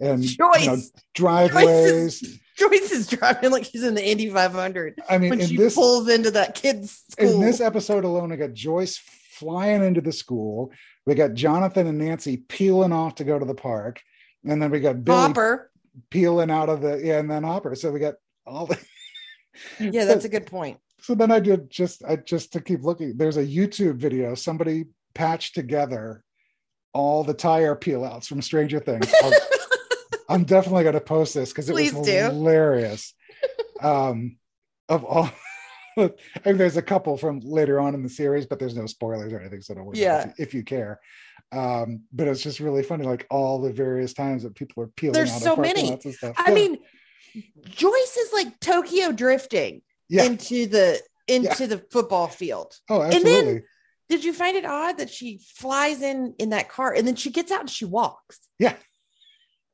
[0.00, 0.92] and you know, Joyce.
[1.14, 2.40] driveways.
[2.56, 5.74] Joyce is driving like she's in the Indy 500 I mean, when in she this
[5.74, 7.34] pulls into that kid's school.
[7.34, 9.00] in this episode alone, I got Joyce
[9.34, 10.72] flying into the school.
[11.06, 14.00] We got Jonathan and Nancy peeling off to go to the park,
[14.44, 15.70] and then we got Billy Hopper.
[16.10, 17.74] peeling out of the yeah, and then Hopper.
[17.74, 18.14] So we got
[18.46, 18.78] all the.
[19.78, 20.78] Yeah, that's a good point.
[21.00, 23.16] So then I did just I just to keep looking.
[23.16, 26.24] There's a YouTube video somebody patched together
[26.92, 29.12] all the tire peel outs from Stranger Things.
[30.28, 32.12] I'm definitely going to post this because it was do.
[32.12, 33.14] hilarious.
[33.82, 34.38] um,
[34.88, 35.30] of all,
[35.98, 36.10] I
[36.44, 39.40] mean, there's a couple from later on in the series, but there's no spoilers or
[39.40, 40.20] anything, so don't worry Yeah.
[40.20, 41.00] if you, if you care.
[41.52, 45.12] Um, but it's just really funny, like all the various times that people are peeling
[45.14, 45.90] There's out so of many.
[45.90, 46.34] lots and stuff.
[46.38, 46.54] I Yeah.
[46.54, 46.78] mean,
[47.64, 50.24] Joyce is like Tokyo drifting yeah.
[50.24, 52.74] into the into the football field.
[52.90, 53.62] oh, and then- absolutely.
[54.10, 57.30] Did you find it odd that she flies in in that car and then she
[57.30, 58.38] gets out and she walks?
[58.58, 58.74] Yeah.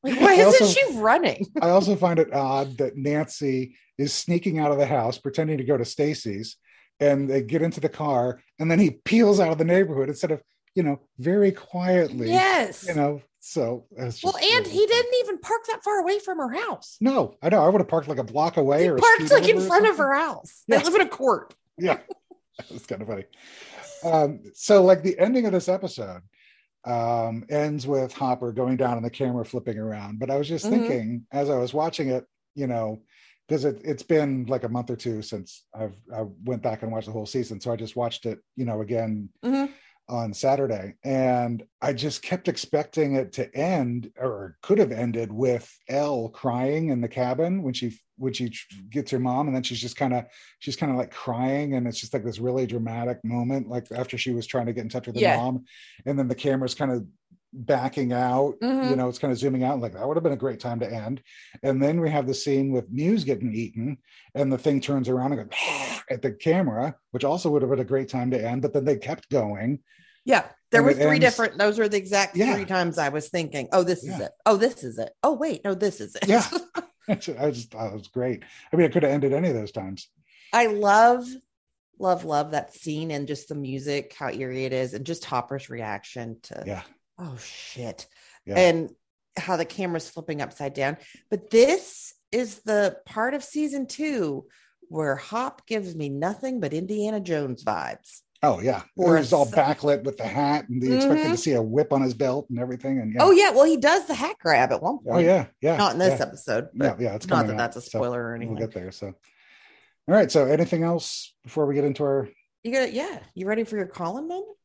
[0.03, 1.47] Like, why I isn't also- she running?
[1.61, 5.65] I also find it odd that Nancy is sneaking out of the house, pretending to
[5.65, 6.57] go to Stacy's,
[7.01, 10.31] and they get into the car, and then he peels out of the neighborhood instead
[10.31, 10.43] of
[10.75, 12.29] you know very quietly.
[12.31, 12.87] Yes.
[12.89, 16.51] You know, so well, and really he didn't even park that far away from her
[16.53, 16.97] house.
[17.01, 17.63] No, I know.
[17.65, 19.99] I would have parked like a block away He or parked like in front of
[19.99, 20.63] her house.
[20.67, 20.79] Yeah.
[20.79, 21.55] They live in a court.
[21.79, 21.99] yeah
[22.71, 23.25] it's kind of funny
[24.05, 26.21] um so like the ending of this episode
[26.87, 30.64] um ends with hopper going down and the camera flipping around but i was just
[30.66, 30.71] Mhm.
[30.71, 33.03] thinking as i was watching it you know
[33.47, 36.90] because it, it's been like a month or two since i've i went back and
[36.90, 39.71] watched the whole season so i just watched it you know again Mhm.
[40.11, 45.73] On saturday and i just kept expecting it to end or could have ended with
[45.88, 48.53] El crying in the cabin when she when she
[48.90, 50.25] gets her mom and then she's just kind of
[50.59, 54.18] she's kind of like crying and it's just like this really dramatic moment like after
[54.18, 55.37] she was trying to get in touch with her Yeah.
[55.37, 55.64] mom
[56.07, 57.07] and then the camera's kind of
[57.53, 58.91] backing out Mhm.
[58.91, 60.79] you know it's kind of zooming out like that would have been a great time
[60.81, 61.21] to end
[61.65, 63.99] and then we have the scene with Mews getting eaten
[64.37, 65.59] and the thing turns around and goes
[66.11, 68.85] at the camera which also would have been a great time to end but then
[68.85, 69.81] they kept going
[70.25, 70.45] Yeah.
[70.71, 72.55] There were three ends- different, those were the exact Yeah.
[72.55, 74.31] three times I was thinking, oh, this is it.
[74.47, 75.11] Oh, this is it.
[75.25, 76.29] Oh, wait, no, this is it.
[76.29, 76.47] yeah
[77.09, 77.15] i
[77.51, 80.09] just thought it was great i mean it could have ended any of those times
[80.53, 81.27] I love,
[81.99, 85.69] love, love that scene and just the music, how eerie it is, and just Hopper's
[85.71, 86.83] reaction to, yeah
[87.20, 88.06] oh shit,
[88.46, 88.59] Yeah.
[88.59, 88.90] and
[89.37, 90.96] how the camera's flipping upside down.
[91.30, 94.46] But this is the part of season two
[94.88, 98.20] where Hop gives me nothing but Indiana Jones vibes.
[98.42, 101.30] Oh yeah, a was all backlit with the hat, and expected Mhm.
[101.33, 102.98] to see a whip on his belt and everything.
[102.98, 103.22] And yeah.
[103.22, 105.16] Oh yeah, well he does the hat grab at one point.
[105.16, 105.76] oh yeah, yeah.
[105.76, 106.26] not in this yeah.
[106.26, 108.54] episode, Yeah, yeah, it's not that up, that's a so spoiler or anything.
[108.54, 108.90] We'll get there.
[108.92, 109.14] So, all
[110.14, 110.33] right.
[110.33, 112.28] So, anything else before we get into our?
[112.64, 113.18] You got it, yeah.
[113.35, 114.56] You ready for your Colin moment?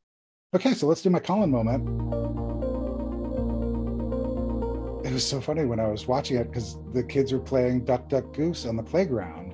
[0.55, 2.44] Okay, so let's do my Colin moment.
[5.05, 8.09] It was so funny when I was watching it because the kids were playing Duck
[8.09, 9.53] Duck Goose on the playground,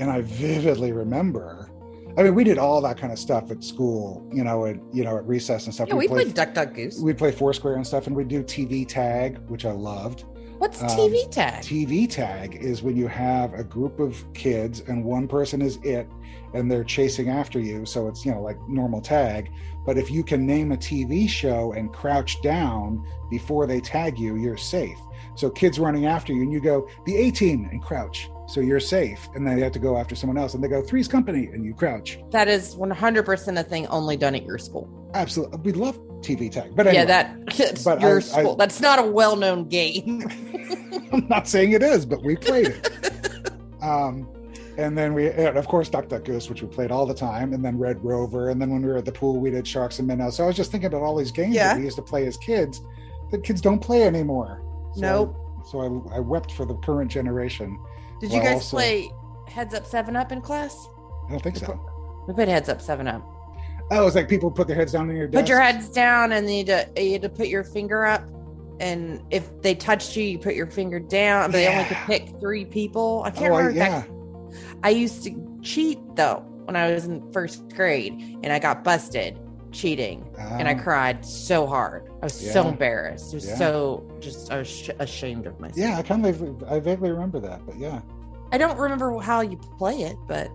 [0.00, 1.70] and I vividly remember.
[2.18, 5.04] I mean, we did all that kind of stuff at school, you know, at you
[5.04, 5.88] know at recess and stuff.
[5.88, 7.00] Yeah, we played Duck Duck Goose.
[7.00, 10.24] we'd play Foursquare and stuff, and we'd do TV tag, which I loved.
[10.58, 11.62] What's um, TV tag?
[11.62, 16.08] TV tag is when you have a group of kids and one person is it
[16.54, 17.84] and they're chasing after you.
[17.84, 19.50] So it's, you know, like normal tag.
[19.84, 24.36] But if you can name a TV show and crouch down before they tag you,
[24.36, 24.98] you're safe.
[25.34, 28.30] So kids running after you and you go, the A team and crouch.
[28.46, 29.28] So you're safe.
[29.34, 31.64] And then you have to go after someone else and they go, three's company and
[31.64, 32.18] you crouch.
[32.30, 35.10] that is 100% a thing only done at your school.
[35.14, 35.58] Absolutely.
[35.58, 36.74] We love TV tag.
[36.74, 38.52] But anyway, Yeah, that it's But your I- school.
[38.52, 40.22] I- That's not a well-known game.
[41.12, 43.50] I'm not saying it is, but we played it.
[43.82, 44.26] um,
[44.76, 47.52] and then we, and of course, Duck Duck Goose, which we played all the time,
[47.52, 49.98] and then Red Rover, and then when we were at the pool, we did Sharks
[50.00, 50.36] and Minnows.
[50.36, 51.68] So I was just thinking about all these games Yeah.
[51.74, 52.80] that we used to play as kids
[53.30, 54.62] that kids don't play anymore.
[54.94, 55.36] So, Nope.
[55.70, 55.80] So
[56.12, 57.78] I, I wept for the current generation.
[58.20, 59.10] Did you guys also- play
[59.48, 60.88] Heads Up Seven Up in class?
[61.28, 61.78] I don't think so.
[62.26, 63.22] We played Heads Up Seven Up.
[63.90, 65.42] Oh, it's like people put their heads down in your desk.
[65.44, 68.22] Put your heads down, and you had, to, you had to put your finger up.
[68.80, 71.50] And if they touched you, you put your finger down.
[71.50, 73.22] But they only could pick three people.
[73.24, 73.78] I can't Oh, I, remember.
[73.78, 74.00] yeah.
[74.00, 74.08] That.
[74.82, 79.38] I used to cheat though when I was in first grade, and I got busted
[79.70, 80.82] cheating, and I Ah.
[80.82, 82.08] cried so hard.
[82.22, 83.34] I was so embarrassed.
[83.34, 83.56] I was Yeah.
[83.56, 85.76] so just I was sh- ashamed of myself.
[85.78, 88.00] Yeah, I kind of, I vaguely remember that, but yeah.
[88.52, 90.48] I don't remember how you play it, but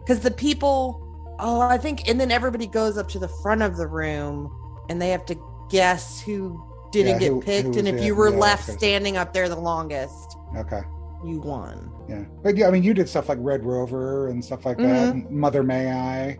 [0.00, 1.00] because the people,
[1.38, 4.50] oh, I think, and then everybody goes up to the front of the room
[4.88, 5.36] and they have to
[5.70, 7.74] guess who didn't Yeah, get who- picked.
[7.74, 10.82] who and if you were Yeah, left standing up there the longest, Okay.
[11.24, 11.90] you won.
[12.08, 12.24] Yeah.
[12.42, 15.14] But yeah, I mean, you did stuff like Red Rover and stuff like that.
[15.14, 15.38] Mm-hmm.
[15.40, 16.38] Mother May I.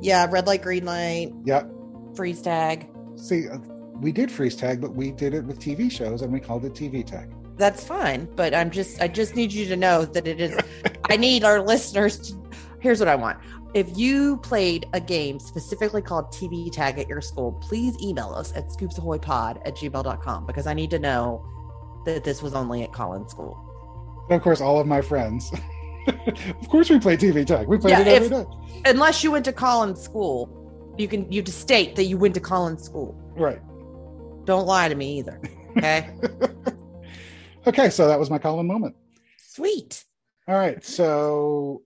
[0.00, 1.70] Yeah, red light, green light, Yep.
[2.14, 2.88] freeze tag.
[3.16, 3.58] See, uh,
[4.00, 6.74] we did freeze tag, but we did it with TV shows and we called it
[6.74, 7.30] TV tag.
[7.56, 10.56] That's fine, but I'm just I just need you to know that it is.
[11.10, 12.42] I need our listeners to.
[12.80, 13.38] Here's what I want.
[13.72, 18.52] If you played a game specifically called TV Tag at your school, please email us
[18.56, 21.46] at scoopsahoypod at gmail.com because I need to know
[22.06, 23.56] that this was only at Collins School.
[24.28, 25.52] And of course, all of my friends.
[26.08, 27.68] of course, we play TV tag.
[27.68, 28.90] We played Yeah, it every if- day.
[28.90, 32.40] Unless you went to Collins School, you can you to state that you went to
[32.40, 33.14] Collins School.
[33.36, 33.60] Right.
[34.46, 35.40] Don't lie to me either.
[35.76, 36.10] Okay.
[37.66, 38.96] Okay, so that was my Colin moment.
[39.36, 40.02] Sweet.
[40.48, 41.82] All right, so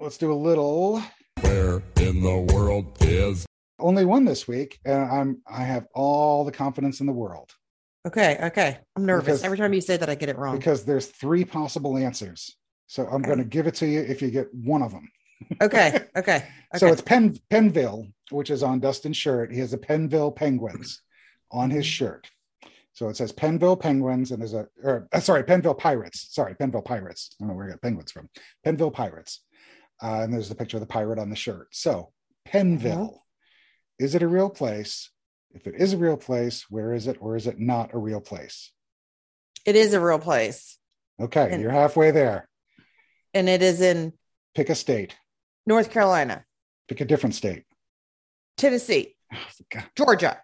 [0.00, 1.02] let's do a little.
[1.42, 3.46] Where in the world is
[3.78, 7.52] Only one this week, and I'm I have all the confidence in the world
[8.06, 8.38] Okay.
[8.42, 8.78] Okay.
[8.96, 9.24] I'm nervous.
[9.26, 10.56] Because- Every time you say that, I get it wrong.
[10.56, 12.56] because there's three possible answers.
[12.86, 13.26] So I'm Okay.
[13.26, 15.08] going to give it to you if you get one of them.
[15.60, 16.00] Okay.
[16.16, 16.44] Okay.
[16.76, 19.52] So it's Penn Penville, which is on Dustin's shirt.
[19.52, 21.02] He has the Penville Penguins
[21.50, 22.28] on his shirt.
[22.92, 26.28] So it says Penville Penguins, and there's a or uh, sorry, Penville Pirates.
[26.34, 27.30] Sorry, Penville Pirates.
[27.38, 28.28] I don't know where I got penguins from.
[28.66, 29.44] Penville Pirates.
[30.02, 31.68] Uh, and there's the picture of the pirate on the shirt.
[31.72, 32.12] So,
[32.46, 33.18] Penville,
[33.98, 35.10] is it a real place?
[35.52, 38.20] If it is a real place, where is it, or is it not a real
[38.20, 38.70] place?
[39.64, 40.78] It is a real place,
[41.20, 42.48] Okay, And- you're halfway there.
[43.34, 44.12] and it is in
[44.54, 45.16] Pick a state,
[45.66, 46.44] North Carolina,
[46.88, 47.64] pick a different state.
[48.56, 50.40] Tennessee, Oh, Georgia,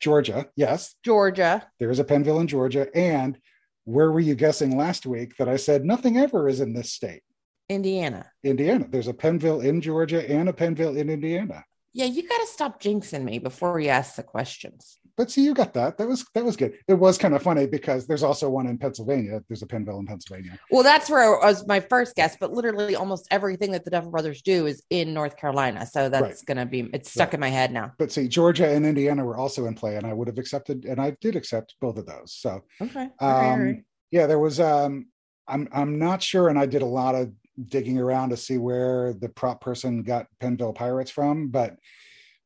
[0.00, 1.70] Georgia, yes, Georgia.
[1.78, 2.88] there is a Penville in Georgia.
[2.96, 3.38] And
[3.84, 7.22] where were you guessing last week that I said nothing ever is in this state?
[7.68, 8.30] Indiana.
[8.44, 8.86] Indiana.
[8.88, 11.64] There's a Penville in Georgia and a Penville in Indiana.
[11.94, 14.98] Yeah, you got to stop jinxing me before you ask the questions.
[15.14, 15.98] But see, you got that.
[15.98, 16.72] That was that was good.
[16.88, 19.42] It was kind of funny because there's also one in Pennsylvania.
[19.46, 20.58] There's a Penville in Pennsylvania.
[20.70, 24.08] Well, that's where I was my first guess, but literally almost everything that the Duffer
[24.08, 25.84] Brothers do is in North Carolina.
[25.84, 26.46] So that's Right.
[26.46, 27.34] going to be, it's stuck Right.
[27.34, 27.92] in my head now.
[27.98, 30.98] But see, Georgia and Indiana were also in play, and I would have accepted, and
[30.98, 32.32] I did accept both of those.
[32.32, 33.10] So Okay.
[33.20, 33.84] All right, all um, right.
[34.10, 34.60] yeah, there was.
[34.60, 35.08] Um,
[35.46, 37.30] I'm I'm not sure, and I did a lot of
[37.68, 41.76] digging around to see where the prop person got Penville Pirates from, but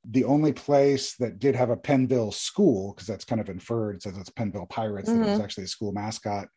[0.08, 4.16] the only place that did have a Penville school, because that's kind of inferred, says
[4.16, 5.42] it's Penville Pirates, that it was mm-hmm.
[5.42, 6.48] actually a school mascot.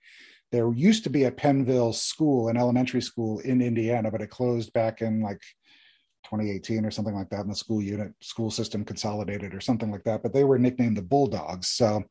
[0.51, 4.71] There used to be a Penville school, an elementary school in Indiana, but it closed
[4.73, 5.41] back in like
[6.25, 7.41] 2018 or something like that.
[7.41, 10.21] And the school unit, school system consolidated or something like that.
[10.23, 11.69] But they were nicknamed the Bulldogs.
[11.69, 12.03] So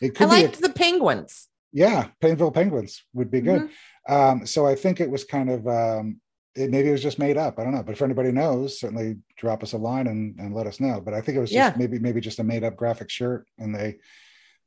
[0.00, 1.48] it I could be, a, liked the Penguins.
[1.74, 3.68] Yeah, Penville Penguins would be good.
[4.08, 4.30] Mhm.
[4.32, 6.20] Um, so I think it was kind of um,
[6.54, 7.58] it, maybe it was just made up.
[7.58, 10.68] I don't know, but if anybody knows, certainly drop us a line and, and let
[10.68, 11.00] us know.
[11.00, 11.76] But I think it was just Yeah.
[11.76, 13.96] maybe maybe just a made up graphic shirt, and they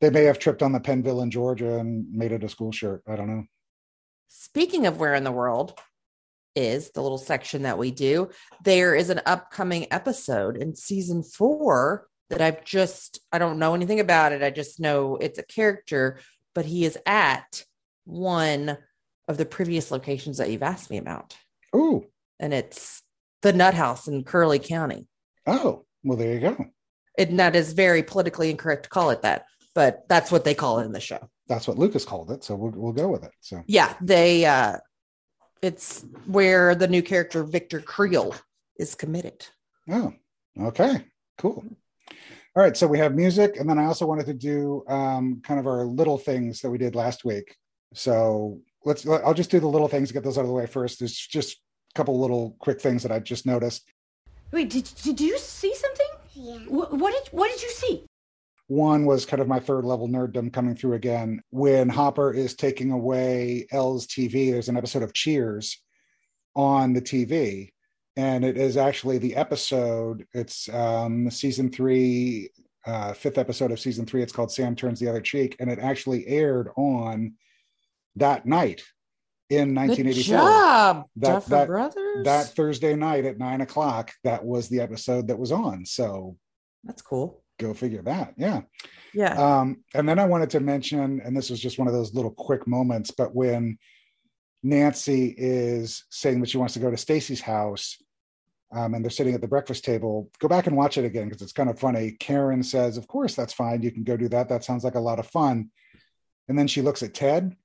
[0.02, 3.02] they may have tripped on the Penville in Georgia and made it a school shirt.
[3.08, 3.46] I don't know.
[4.28, 5.80] Speaking of where in the world
[6.56, 8.30] is the little section that we do,
[8.64, 14.00] there is an upcoming episode in season four that I've just, I don't know anything
[14.02, 14.44] about it.
[14.44, 16.20] I just know it's a character,
[16.58, 17.64] but he is at
[18.06, 18.80] one
[19.28, 21.38] of the previous locations that you've asked me about.
[21.72, 22.06] Oh,
[22.40, 23.04] And it's
[23.44, 25.08] the Nut House in Curley County.
[25.46, 26.66] oh, well, there you go.
[27.20, 29.46] And that is very politically incorrect to call it that,
[29.76, 31.30] but that's what they call it in the show.
[31.48, 33.32] That's what Lucas called it, so we'll we'll go with it.
[33.42, 34.78] So Yeah, they uh
[35.62, 38.34] it's where the new character Victor Creel
[38.80, 39.46] is committed.
[39.92, 40.12] Oh,
[40.60, 41.06] okay,
[41.38, 41.64] cool.
[42.58, 45.60] All right, so we have music, and then I also wanted to do um, kind
[45.60, 47.56] of our little things that we did last week.
[47.94, 49.08] So let's.
[49.08, 50.98] I'll just do the little things, to get those out of the way first.
[50.98, 53.88] There's just a couple little quick things that I just noticed.
[54.52, 56.08] Wait, did, did you see something?
[56.34, 56.58] Yeah.
[56.68, 58.06] What, what did what did you see?
[58.66, 61.42] One was kind of my third level nerddom coming through again.
[61.52, 65.80] When Hopper is taking away El's TV, there's an episode of Cheers
[66.56, 67.70] on the TV.
[68.18, 72.50] And it is actually the episode, it's um, season three,
[72.86, 74.24] uh, fifth episode of season three.
[74.24, 75.56] It's called Sam Turns the Other Cheek.
[75.60, 77.36] And it actually aired on
[78.16, 78.82] that night
[79.52, 82.26] in Good 1984 job, That- Duffer that- Brothers.
[82.26, 85.86] that Thursday night at nine o'clock, that was the episode that was on.
[85.86, 86.38] So
[86.84, 87.44] That's cool.
[87.60, 88.34] go figure that.
[88.36, 88.62] Yeah.
[89.14, 89.34] Yeah.
[89.60, 92.32] Um, and then I wanted to mention, and this was just one of those little
[92.32, 93.78] quick moments, but when
[94.64, 97.98] Nancy is saying that she wants to go to Stacy's house,
[98.72, 101.42] um, and they're sitting at the breakfast table, go back and watch it again because
[101.42, 102.12] it's kind of funny.
[102.20, 103.82] Karen says, Of course, that's fine.
[103.82, 104.50] You can go do that.
[104.50, 105.70] That sounds like a lot of fun.
[106.50, 107.56] And then she looks at Ted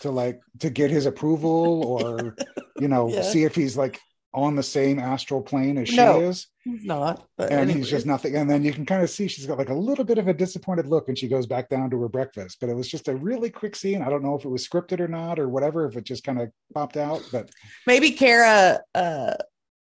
[0.00, 2.36] to like to get his approval or
[2.78, 3.22] you know, Yeah.
[3.22, 3.98] see if he's like
[4.34, 7.26] on the same astral plane as she is He's not.
[7.38, 7.78] And anyway.
[7.78, 8.36] he's just nothing.
[8.36, 10.34] And then you can kind of see she's got like a little bit of a
[10.34, 12.58] disappointed look, and she goes back down to her breakfast.
[12.60, 14.02] But it was just a really quick scene.
[14.02, 15.86] I don't know if it was scripted or not, or whatever.
[15.86, 17.48] If it just kind of popped out, but
[17.86, 18.80] maybe Kara.
[18.94, 19.32] Uh,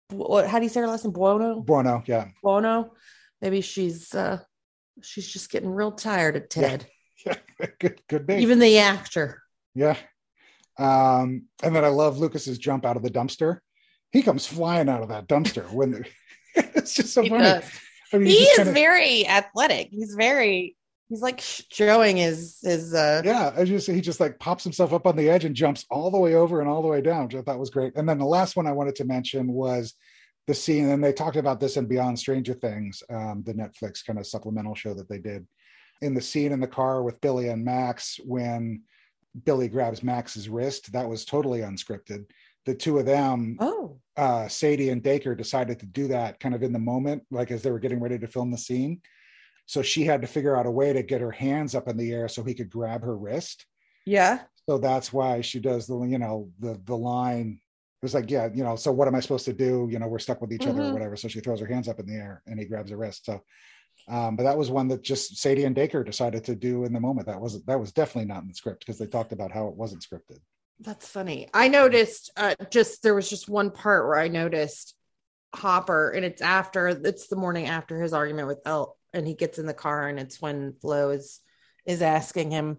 [0.10, 0.48] what?
[0.48, 1.14] How do you say her last name?
[1.14, 1.62] Buono.
[1.62, 2.94] bueno, yeah, Buono.
[3.42, 4.40] Maybe she's uh,
[5.02, 6.88] she's just getting real tired of Ted,
[7.26, 7.36] yeah,
[7.80, 9.42] good, good be, even the actor.
[9.74, 9.98] yeah.
[10.78, 13.60] Um, and then I love Lucas's jump out of the dumpster.
[14.12, 16.06] He comes flying out of that dumpster when
[16.56, 17.44] it's just so He funny.
[17.44, 17.64] does.
[18.14, 19.88] I mean, He is kinda- very athletic.
[19.92, 20.76] He's very.
[21.10, 22.94] He's like showing his his.
[22.94, 25.86] uh yeah, I just he just like pops himself up on the edge and jumps
[25.92, 27.96] all the way over and all the way down, which I thought was great.
[27.96, 29.94] And then the last one I wanted to mention was
[30.48, 34.20] the scene, and they talked about this in Beyond Stranger Things, um, the Netflix kind
[34.20, 35.46] of supplemental show that they did.
[36.02, 38.82] In the scene in the car with Billy and Max, when
[39.44, 42.26] Billy grabs Max's wrist, that was totally unscripted.
[42.66, 43.98] The two of them, Oh.
[44.18, 47.62] uh, Sadie and Dacre, decided to do that kind of in the moment, like as
[47.64, 49.02] they were getting ready to film the scene.
[49.66, 52.12] So she had to figure out a way to get her hands up in the
[52.14, 53.66] air so he could grab her wrist.
[54.06, 54.42] Yeah.
[54.70, 57.60] so that's why she does the you know the the line.
[58.02, 59.88] It was like yeah you know so what am i supposed to do?
[59.92, 60.94] You know we're stuck with each other or Mhm.
[60.94, 61.16] whatever.
[61.16, 63.26] So she throws her hands up in the air and he grabs her wrist.
[63.26, 63.42] So
[64.08, 67.00] um but that was one that just sadie and dacre decided to do in the
[67.00, 67.26] moment.
[67.28, 69.76] That wasn't that was definitely not in the script because they talked about how it
[69.76, 70.40] wasn't scripted.
[70.80, 71.48] That's funny.
[71.54, 74.94] I noticed uh, just there was just one part where I noticed
[75.56, 79.58] Hopper, and it's after it's the morning after his argument with El, and he gets
[79.58, 81.40] in the car, and it's when Flo is
[81.86, 82.78] is asking him,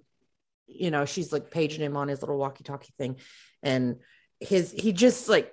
[0.67, 3.17] you know, she's like paging him on his little walkie-talkie thing,
[3.63, 3.97] and
[4.41, 5.53] his he just like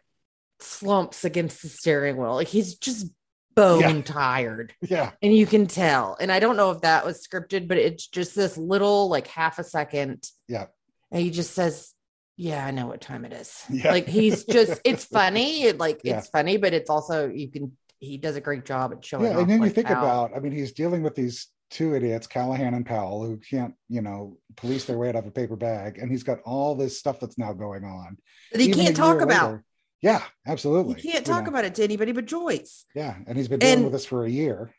[0.60, 3.08] slumps against the steering wheel, like he's just
[3.56, 4.02] bone Yeah.
[4.02, 5.12] tired, Yeah.
[5.22, 6.18] and you can tell.
[6.20, 9.60] And I don't know if that was scripted, but it's just this little like half
[9.60, 10.66] a second, Yeah.
[11.12, 11.94] and he just says,
[12.36, 13.92] "Yeah, I know what time it is." Yeah.
[13.92, 16.18] Like he's just it's funny, it, like Yeah.
[16.20, 19.32] it's funny, but it's also you can he does a great job at showing.
[19.32, 19.40] Yeah.
[19.40, 22.86] And then you think about, I mean, he's dealing with these two idiots, Callahan and
[22.86, 25.98] Powell, who can't, you know, police their way out of a paper bag.
[25.98, 28.18] And he's got all this stuff that's now going on.
[28.52, 29.52] that he Even can't talk about.
[29.52, 29.64] later.
[30.02, 31.02] Yeah, absolutely.
[31.02, 32.86] He can't talk know, about it to anybody but Joyce.
[32.94, 33.16] Yeah.
[33.26, 34.72] And he's been dealing And- with this for a year.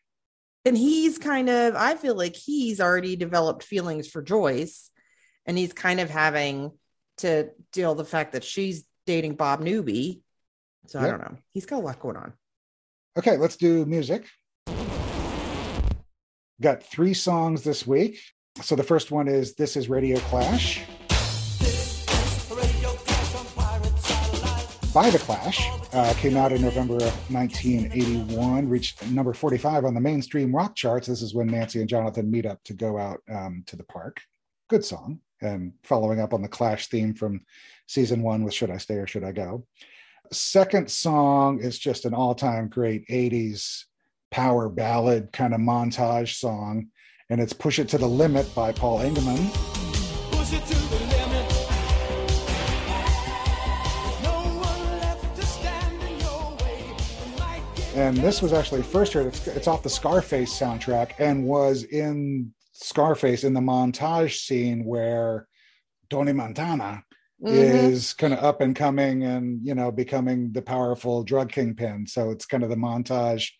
[0.66, 4.91] And he's kind of, I feel like he's already developed feelings for Joyce,
[5.45, 6.70] and he's kind of having
[7.18, 10.22] to deal the fact that she's dating Bob Newby.
[10.87, 11.37] So I don't know.
[11.53, 12.33] He's got a lot going on.
[13.17, 14.27] Okay, let's do music.
[16.61, 18.19] Got three songs this week.
[18.61, 20.85] So the first one is This is Radio Clash
[24.93, 25.69] by The Clash.
[25.93, 31.07] Uh, came out in November of 1981, reached number 45 on the mainstream rock charts.
[31.07, 34.23] This is when Nancy and Jonathan meet up to go out um, to the park.
[34.69, 35.21] Good song.
[35.41, 37.43] And following up on the Clash theme from
[37.87, 39.67] season one with Should I Stay or Should I Go?
[40.33, 43.85] Second song is just an all time great 80s
[44.31, 46.89] power ballad kind of montage song.
[47.29, 49.53] And it's Push It to the Limit by Paul Engemann.
[50.33, 51.51] Push it to the limit.
[54.22, 56.97] No one left to stand in your way.
[57.18, 61.12] The night gets And this was actually first heard, it's, it's off the Scarface soundtrack
[61.18, 65.49] and was in Scarface in the montage scene where
[66.11, 67.04] Tony Montana
[67.41, 67.53] Mhm.
[67.55, 72.07] is kind of up and coming and you know becoming the powerful drug kingpin.
[72.07, 73.51] So it's kind of the montage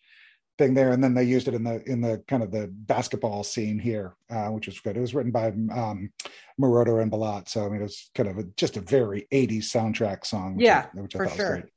[0.57, 0.91] thing there.
[0.91, 4.15] And then they used it in the in the kind of the basketball scene here
[4.29, 4.97] uh, which was good.
[4.97, 6.11] It was written by um
[6.59, 9.71] Moroder and Bellotte so i mean it was kind of a, just a very 80s
[9.71, 11.69] soundtrack song which Yeah, I, which I for sure.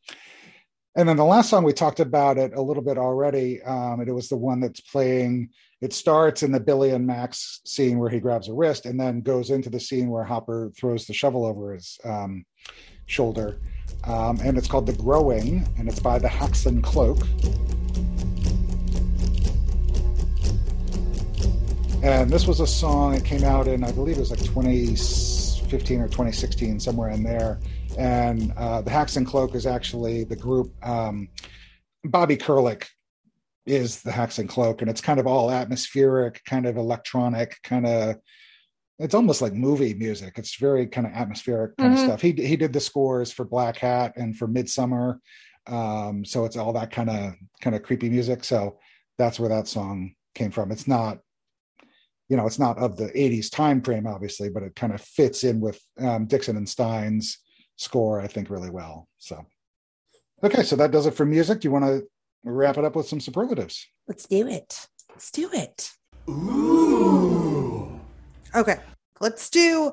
[0.99, 4.12] And then the last song we talked about it a little bit already um it
[4.12, 5.49] was the one that's playing
[5.80, 9.20] it starts in the Billy and Max scene where he grabs a wrist and then
[9.20, 12.44] goes into the scene where Hopper throws the shovel over his um,
[13.07, 13.61] shoulder.
[14.05, 17.18] Um, and it's called The Growing, and it's by the Haxan Cloak.
[22.03, 26.01] And this was a song, it came out in, I believe it was like 2015
[26.01, 27.59] or 2016, somewhere in there.
[27.99, 31.28] And uh, the Haxan Cloak is actually the group, um,
[32.05, 32.86] Bobby Krlic
[33.66, 38.16] is the Haxan Cloak, and it's kind of all atmospheric, kind of electronic, kind of.
[39.01, 40.34] It's almost like movie music.
[40.38, 41.99] It's very kind of atmospheric kind Mhm.
[41.99, 42.22] of stuff.
[42.22, 45.18] He he did the scores for Black Hat and for Midsommar,
[45.66, 48.44] um, so it's all that kind of kind of creepy music.
[48.44, 48.78] So
[49.18, 50.70] that's where that song came from.
[50.72, 51.18] It's not,
[52.28, 55.42] you know, it's not of the '80s time frame, obviously, but it kind of fits
[55.44, 57.38] in with um, Dixon and Stein's
[57.79, 59.09] score, I think, really well.
[59.16, 59.45] So,
[60.45, 61.61] okay, so that does it for music.
[61.61, 62.07] Do you want to
[62.45, 63.87] wrap it up with some superlatives?
[64.07, 64.87] Let's do it.
[65.11, 65.91] Let's do it.
[66.29, 67.99] Ooh.
[68.55, 68.76] Okay.
[69.20, 69.93] Let's do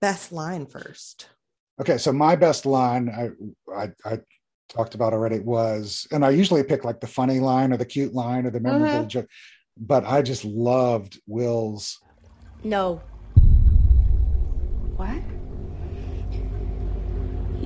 [0.00, 1.28] best line first.
[1.80, 4.18] Okay, so my best line I, I I
[4.68, 8.14] talked about already was, and I usually pick like the funny line or the cute
[8.14, 9.08] line or the memorable mm-hmm.
[9.08, 9.28] joke,
[9.76, 11.98] but I just loved Will's.
[12.64, 13.00] No.
[14.96, 15.20] What?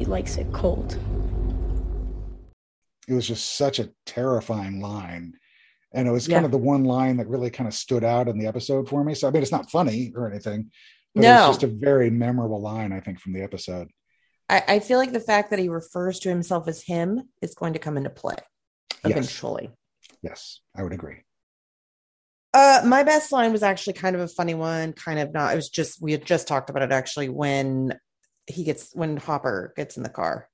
[0.00, 0.98] He likes it cold.
[3.06, 5.34] It was just such a terrifying line,
[5.92, 6.36] and it was Yeah.
[6.36, 9.04] kind of the one line that really kind of stood out in the episode for
[9.04, 9.12] me.
[9.14, 10.70] So I mean, it's not funny or anything,
[11.14, 11.34] but No.
[11.36, 13.88] it's just a very memorable line I think from the episode.
[14.48, 17.74] I, I feel like the fact that he refers to himself as him is going
[17.74, 18.36] to come into play
[19.04, 19.12] Yes.
[19.12, 19.70] eventually.
[20.22, 21.24] Yes, I would agree.
[22.54, 25.52] Uh, my best line was actually kind of a funny one, kind of not.
[25.52, 27.98] It was just we had just talked about it actually when
[28.50, 30.48] he gets when Hopper gets in the car.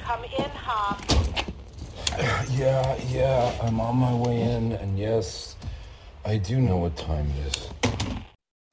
[0.00, 1.00] Come in, Hop.
[2.50, 5.54] Yeah, yeah, I'm on my way in, and yes,
[6.24, 7.68] I do know what time it is.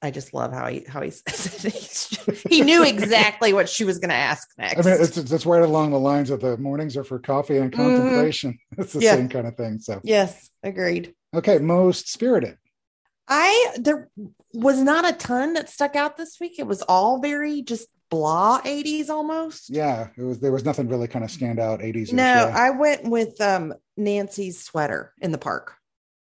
[0.02, 2.38] I just love how he how he says it.
[2.50, 4.84] He knew exactly what she was going to ask next.
[4.84, 7.72] I mean, it's it's right along the lines of the mornings are for coffee and
[7.72, 8.58] contemplation.
[8.78, 9.04] It's the Mm-hmm.
[9.04, 9.14] Yeah.
[9.14, 9.78] same kind of thing.
[9.78, 11.14] So yes, agreed.
[11.34, 12.56] okay, most spirited.
[13.28, 14.08] I there
[14.54, 16.58] was not a ton that stuck out this week.
[16.58, 19.70] It was all very just blah 80s almost.
[19.70, 20.40] Yeah, it was.
[20.40, 21.82] There was nothing really kind of stand out.
[21.82, 22.12] Eighties.
[22.12, 25.74] No, I went with um Nancy's sweater in the park.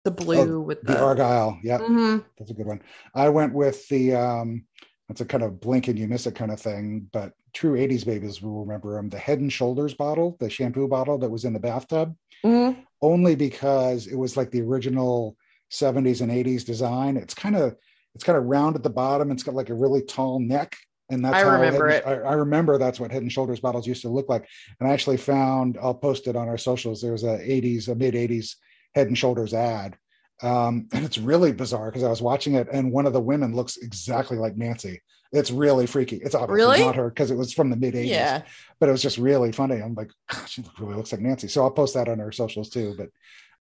[0.05, 1.59] The blue with Oh, the the, Argyle.
[1.63, 2.25] Yeah, Mhm.
[2.39, 2.83] that's a good one.
[3.15, 4.67] I went with the um
[5.11, 7.09] It's a kind of blink and you miss it kind of thing.
[7.13, 9.11] But true 80s babies will remember them.
[9.11, 12.85] The head and shoulders bottle, the shampoo bottle that was in the bathtub, Mhm.
[13.03, 15.37] only because it was like the original
[15.71, 17.17] 70s and 80s design.
[17.19, 17.77] It's kind of
[18.15, 19.31] it's kind of round at the bottom.
[19.31, 20.75] It's got like a really tall neck.
[21.11, 22.05] And that's I how remember it.
[22.07, 24.49] and- I, I remember that's what head and shoulders bottles used to look like.
[24.81, 27.03] And I actually found I'll post it on our socials.
[27.03, 28.57] There was a 80s, a mid 80s
[28.95, 29.97] head and shoulders ad.
[30.43, 33.55] Um, and it's really bizarre because I was watching it and one of the women
[33.55, 35.01] looks exactly like Nancy.
[35.33, 36.17] It's really freaky.
[36.17, 36.81] It's obviously Really?
[36.81, 38.43] not her because it was from the mid 80s Yeah.
[38.81, 39.81] but it was just really funny.
[39.83, 41.49] I'm like, "God, she really looks like Nancy.
[41.49, 42.95] So I'll post that on our socials too.
[42.97, 43.09] But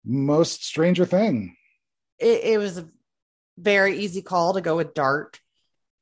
[0.04, 1.56] most Stranger Thing,
[2.18, 2.88] It, it was a
[3.58, 5.40] very easy call to go with Dart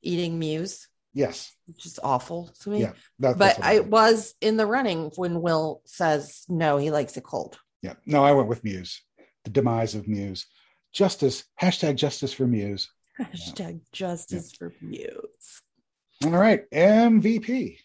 [0.03, 2.81] eating Mews, yes, which is awful to me.
[2.81, 7.17] Yeah, that, but I I was in the running when Will says no, he likes
[7.17, 7.59] it cold.
[7.83, 7.95] yeah.
[8.07, 9.03] No, I went with Mews.
[9.45, 10.47] The demise of Mews.
[10.93, 11.45] Justice.
[11.61, 12.91] Hashtag justice for Mews.
[13.21, 15.63] Hashtag justice for Mews.
[16.25, 17.79] All right, MVP.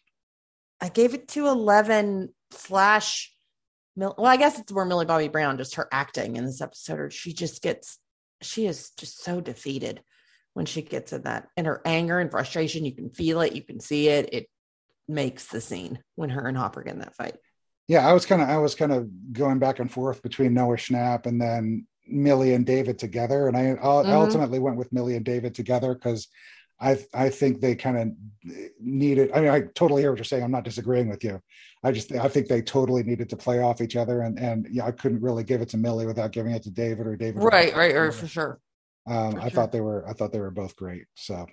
[0.82, 3.32] I gave it to 11 slash.
[3.96, 7.00] Well, I guess it's more Millie Bobby Brown, just her acting in this episode.
[7.00, 8.00] Or she just gets,
[8.42, 10.02] she is just so defeated
[10.54, 11.48] when she gets in that.
[11.58, 14.34] And her anger and frustration, you can feel it, you can see it.
[14.34, 14.50] It
[15.08, 17.36] makes the scene when her and Hopper get in that fight.
[17.88, 20.78] Yeah, I was kind of I was kind of going back and forth between Noah
[20.78, 24.14] Schnapp and then Millie and David together, and I, I Mhm.
[24.14, 26.30] ultimately went with Millie and David together because
[26.80, 28.08] I I think they kind of
[28.80, 29.32] needed.
[29.34, 30.44] I mean, I totally hear what you're saying.
[30.44, 31.42] I'm not disagreeing with you.
[31.84, 34.86] I just I think they totally needed to play off each other, and and yeah,
[34.86, 37.44] I couldn't really give it to Millie without giving it to David or David.
[37.44, 38.60] Right, right, right, for sure.
[39.06, 39.50] Um, I sure.
[39.52, 41.06] thought they were I thought they were both great.
[41.16, 41.46] So,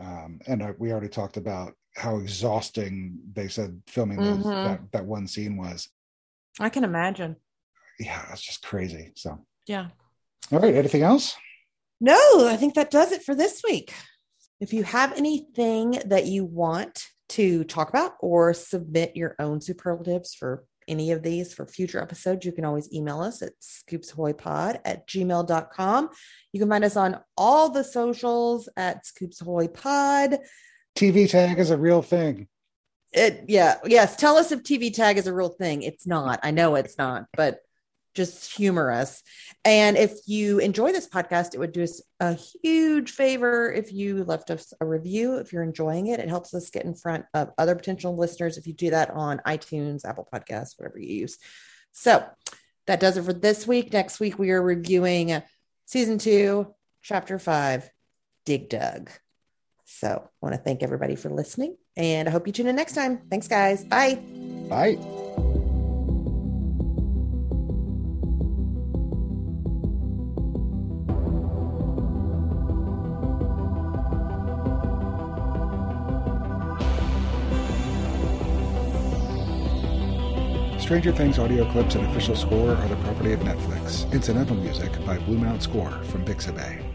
[0.00, 4.62] um, and uh, we already talked about how exhausting they said filming those, Mhm.
[4.64, 5.88] that that one scene was.
[6.60, 7.36] I can imagine.
[7.98, 9.12] Yeah, it's just crazy.
[9.16, 9.90] So, Yeah.
[10.50, 11.36] all right, anything else?
[12.00, 13.92] No, I think that does it for this week.
[14.60, 20.34] If you have anything that you want to talk about or submit your own superlatives
[20.34, 25.08] for any of these for future episodes, you can always email us at scoopsahoypod at
[25.08, 26.10] gmail.com.
[26.52, 30.38] You can find us on all the socials at scoopsahoypod.
[30.94, 32.46] TV tag is a real thing.
[33.12, 34.16] It, yeah, yes.
[34.16, 35.82] Tell us if TV tag is a real thing.
[35.82, 36.40] It's not.
[36.42, 37.60] I know it's not, but
[38.14, 39.22] just humorous.
[39.64, 44.24] And if you enjoy this podcast, it would do us a huge favor if you
[44.24, 45.36] left us a review.
[45.36, 48.58] If you're enjoying it, it helps us get in front of other potential listeners.
[48.58, 51.38] If you do that on iTunes, Apple Podcasts, whatever you use.
[51.92, 52.24] So
[52.86, 53.92] that does it for this week.
[53.92, 55.42] Next week, we are reviewing
[55.86, 57.88] season two, chapter five,
[58.44, 59.10] Dig Dug.
[59.84, 62.94] So I want to thank everybody for listening and I hope you tune in next
[62.94, 63.18] time.
[63.30, 63.84] Thanks, guys.
[63.84, 64.16] Bye.
[64.68, 65.21] Bye.
[80.92, 84.12] Stranger Things audio clips and official score are the property of Netflix.
[84.12, 86.91] Incidental music by Blue Mount Score from Pixabay.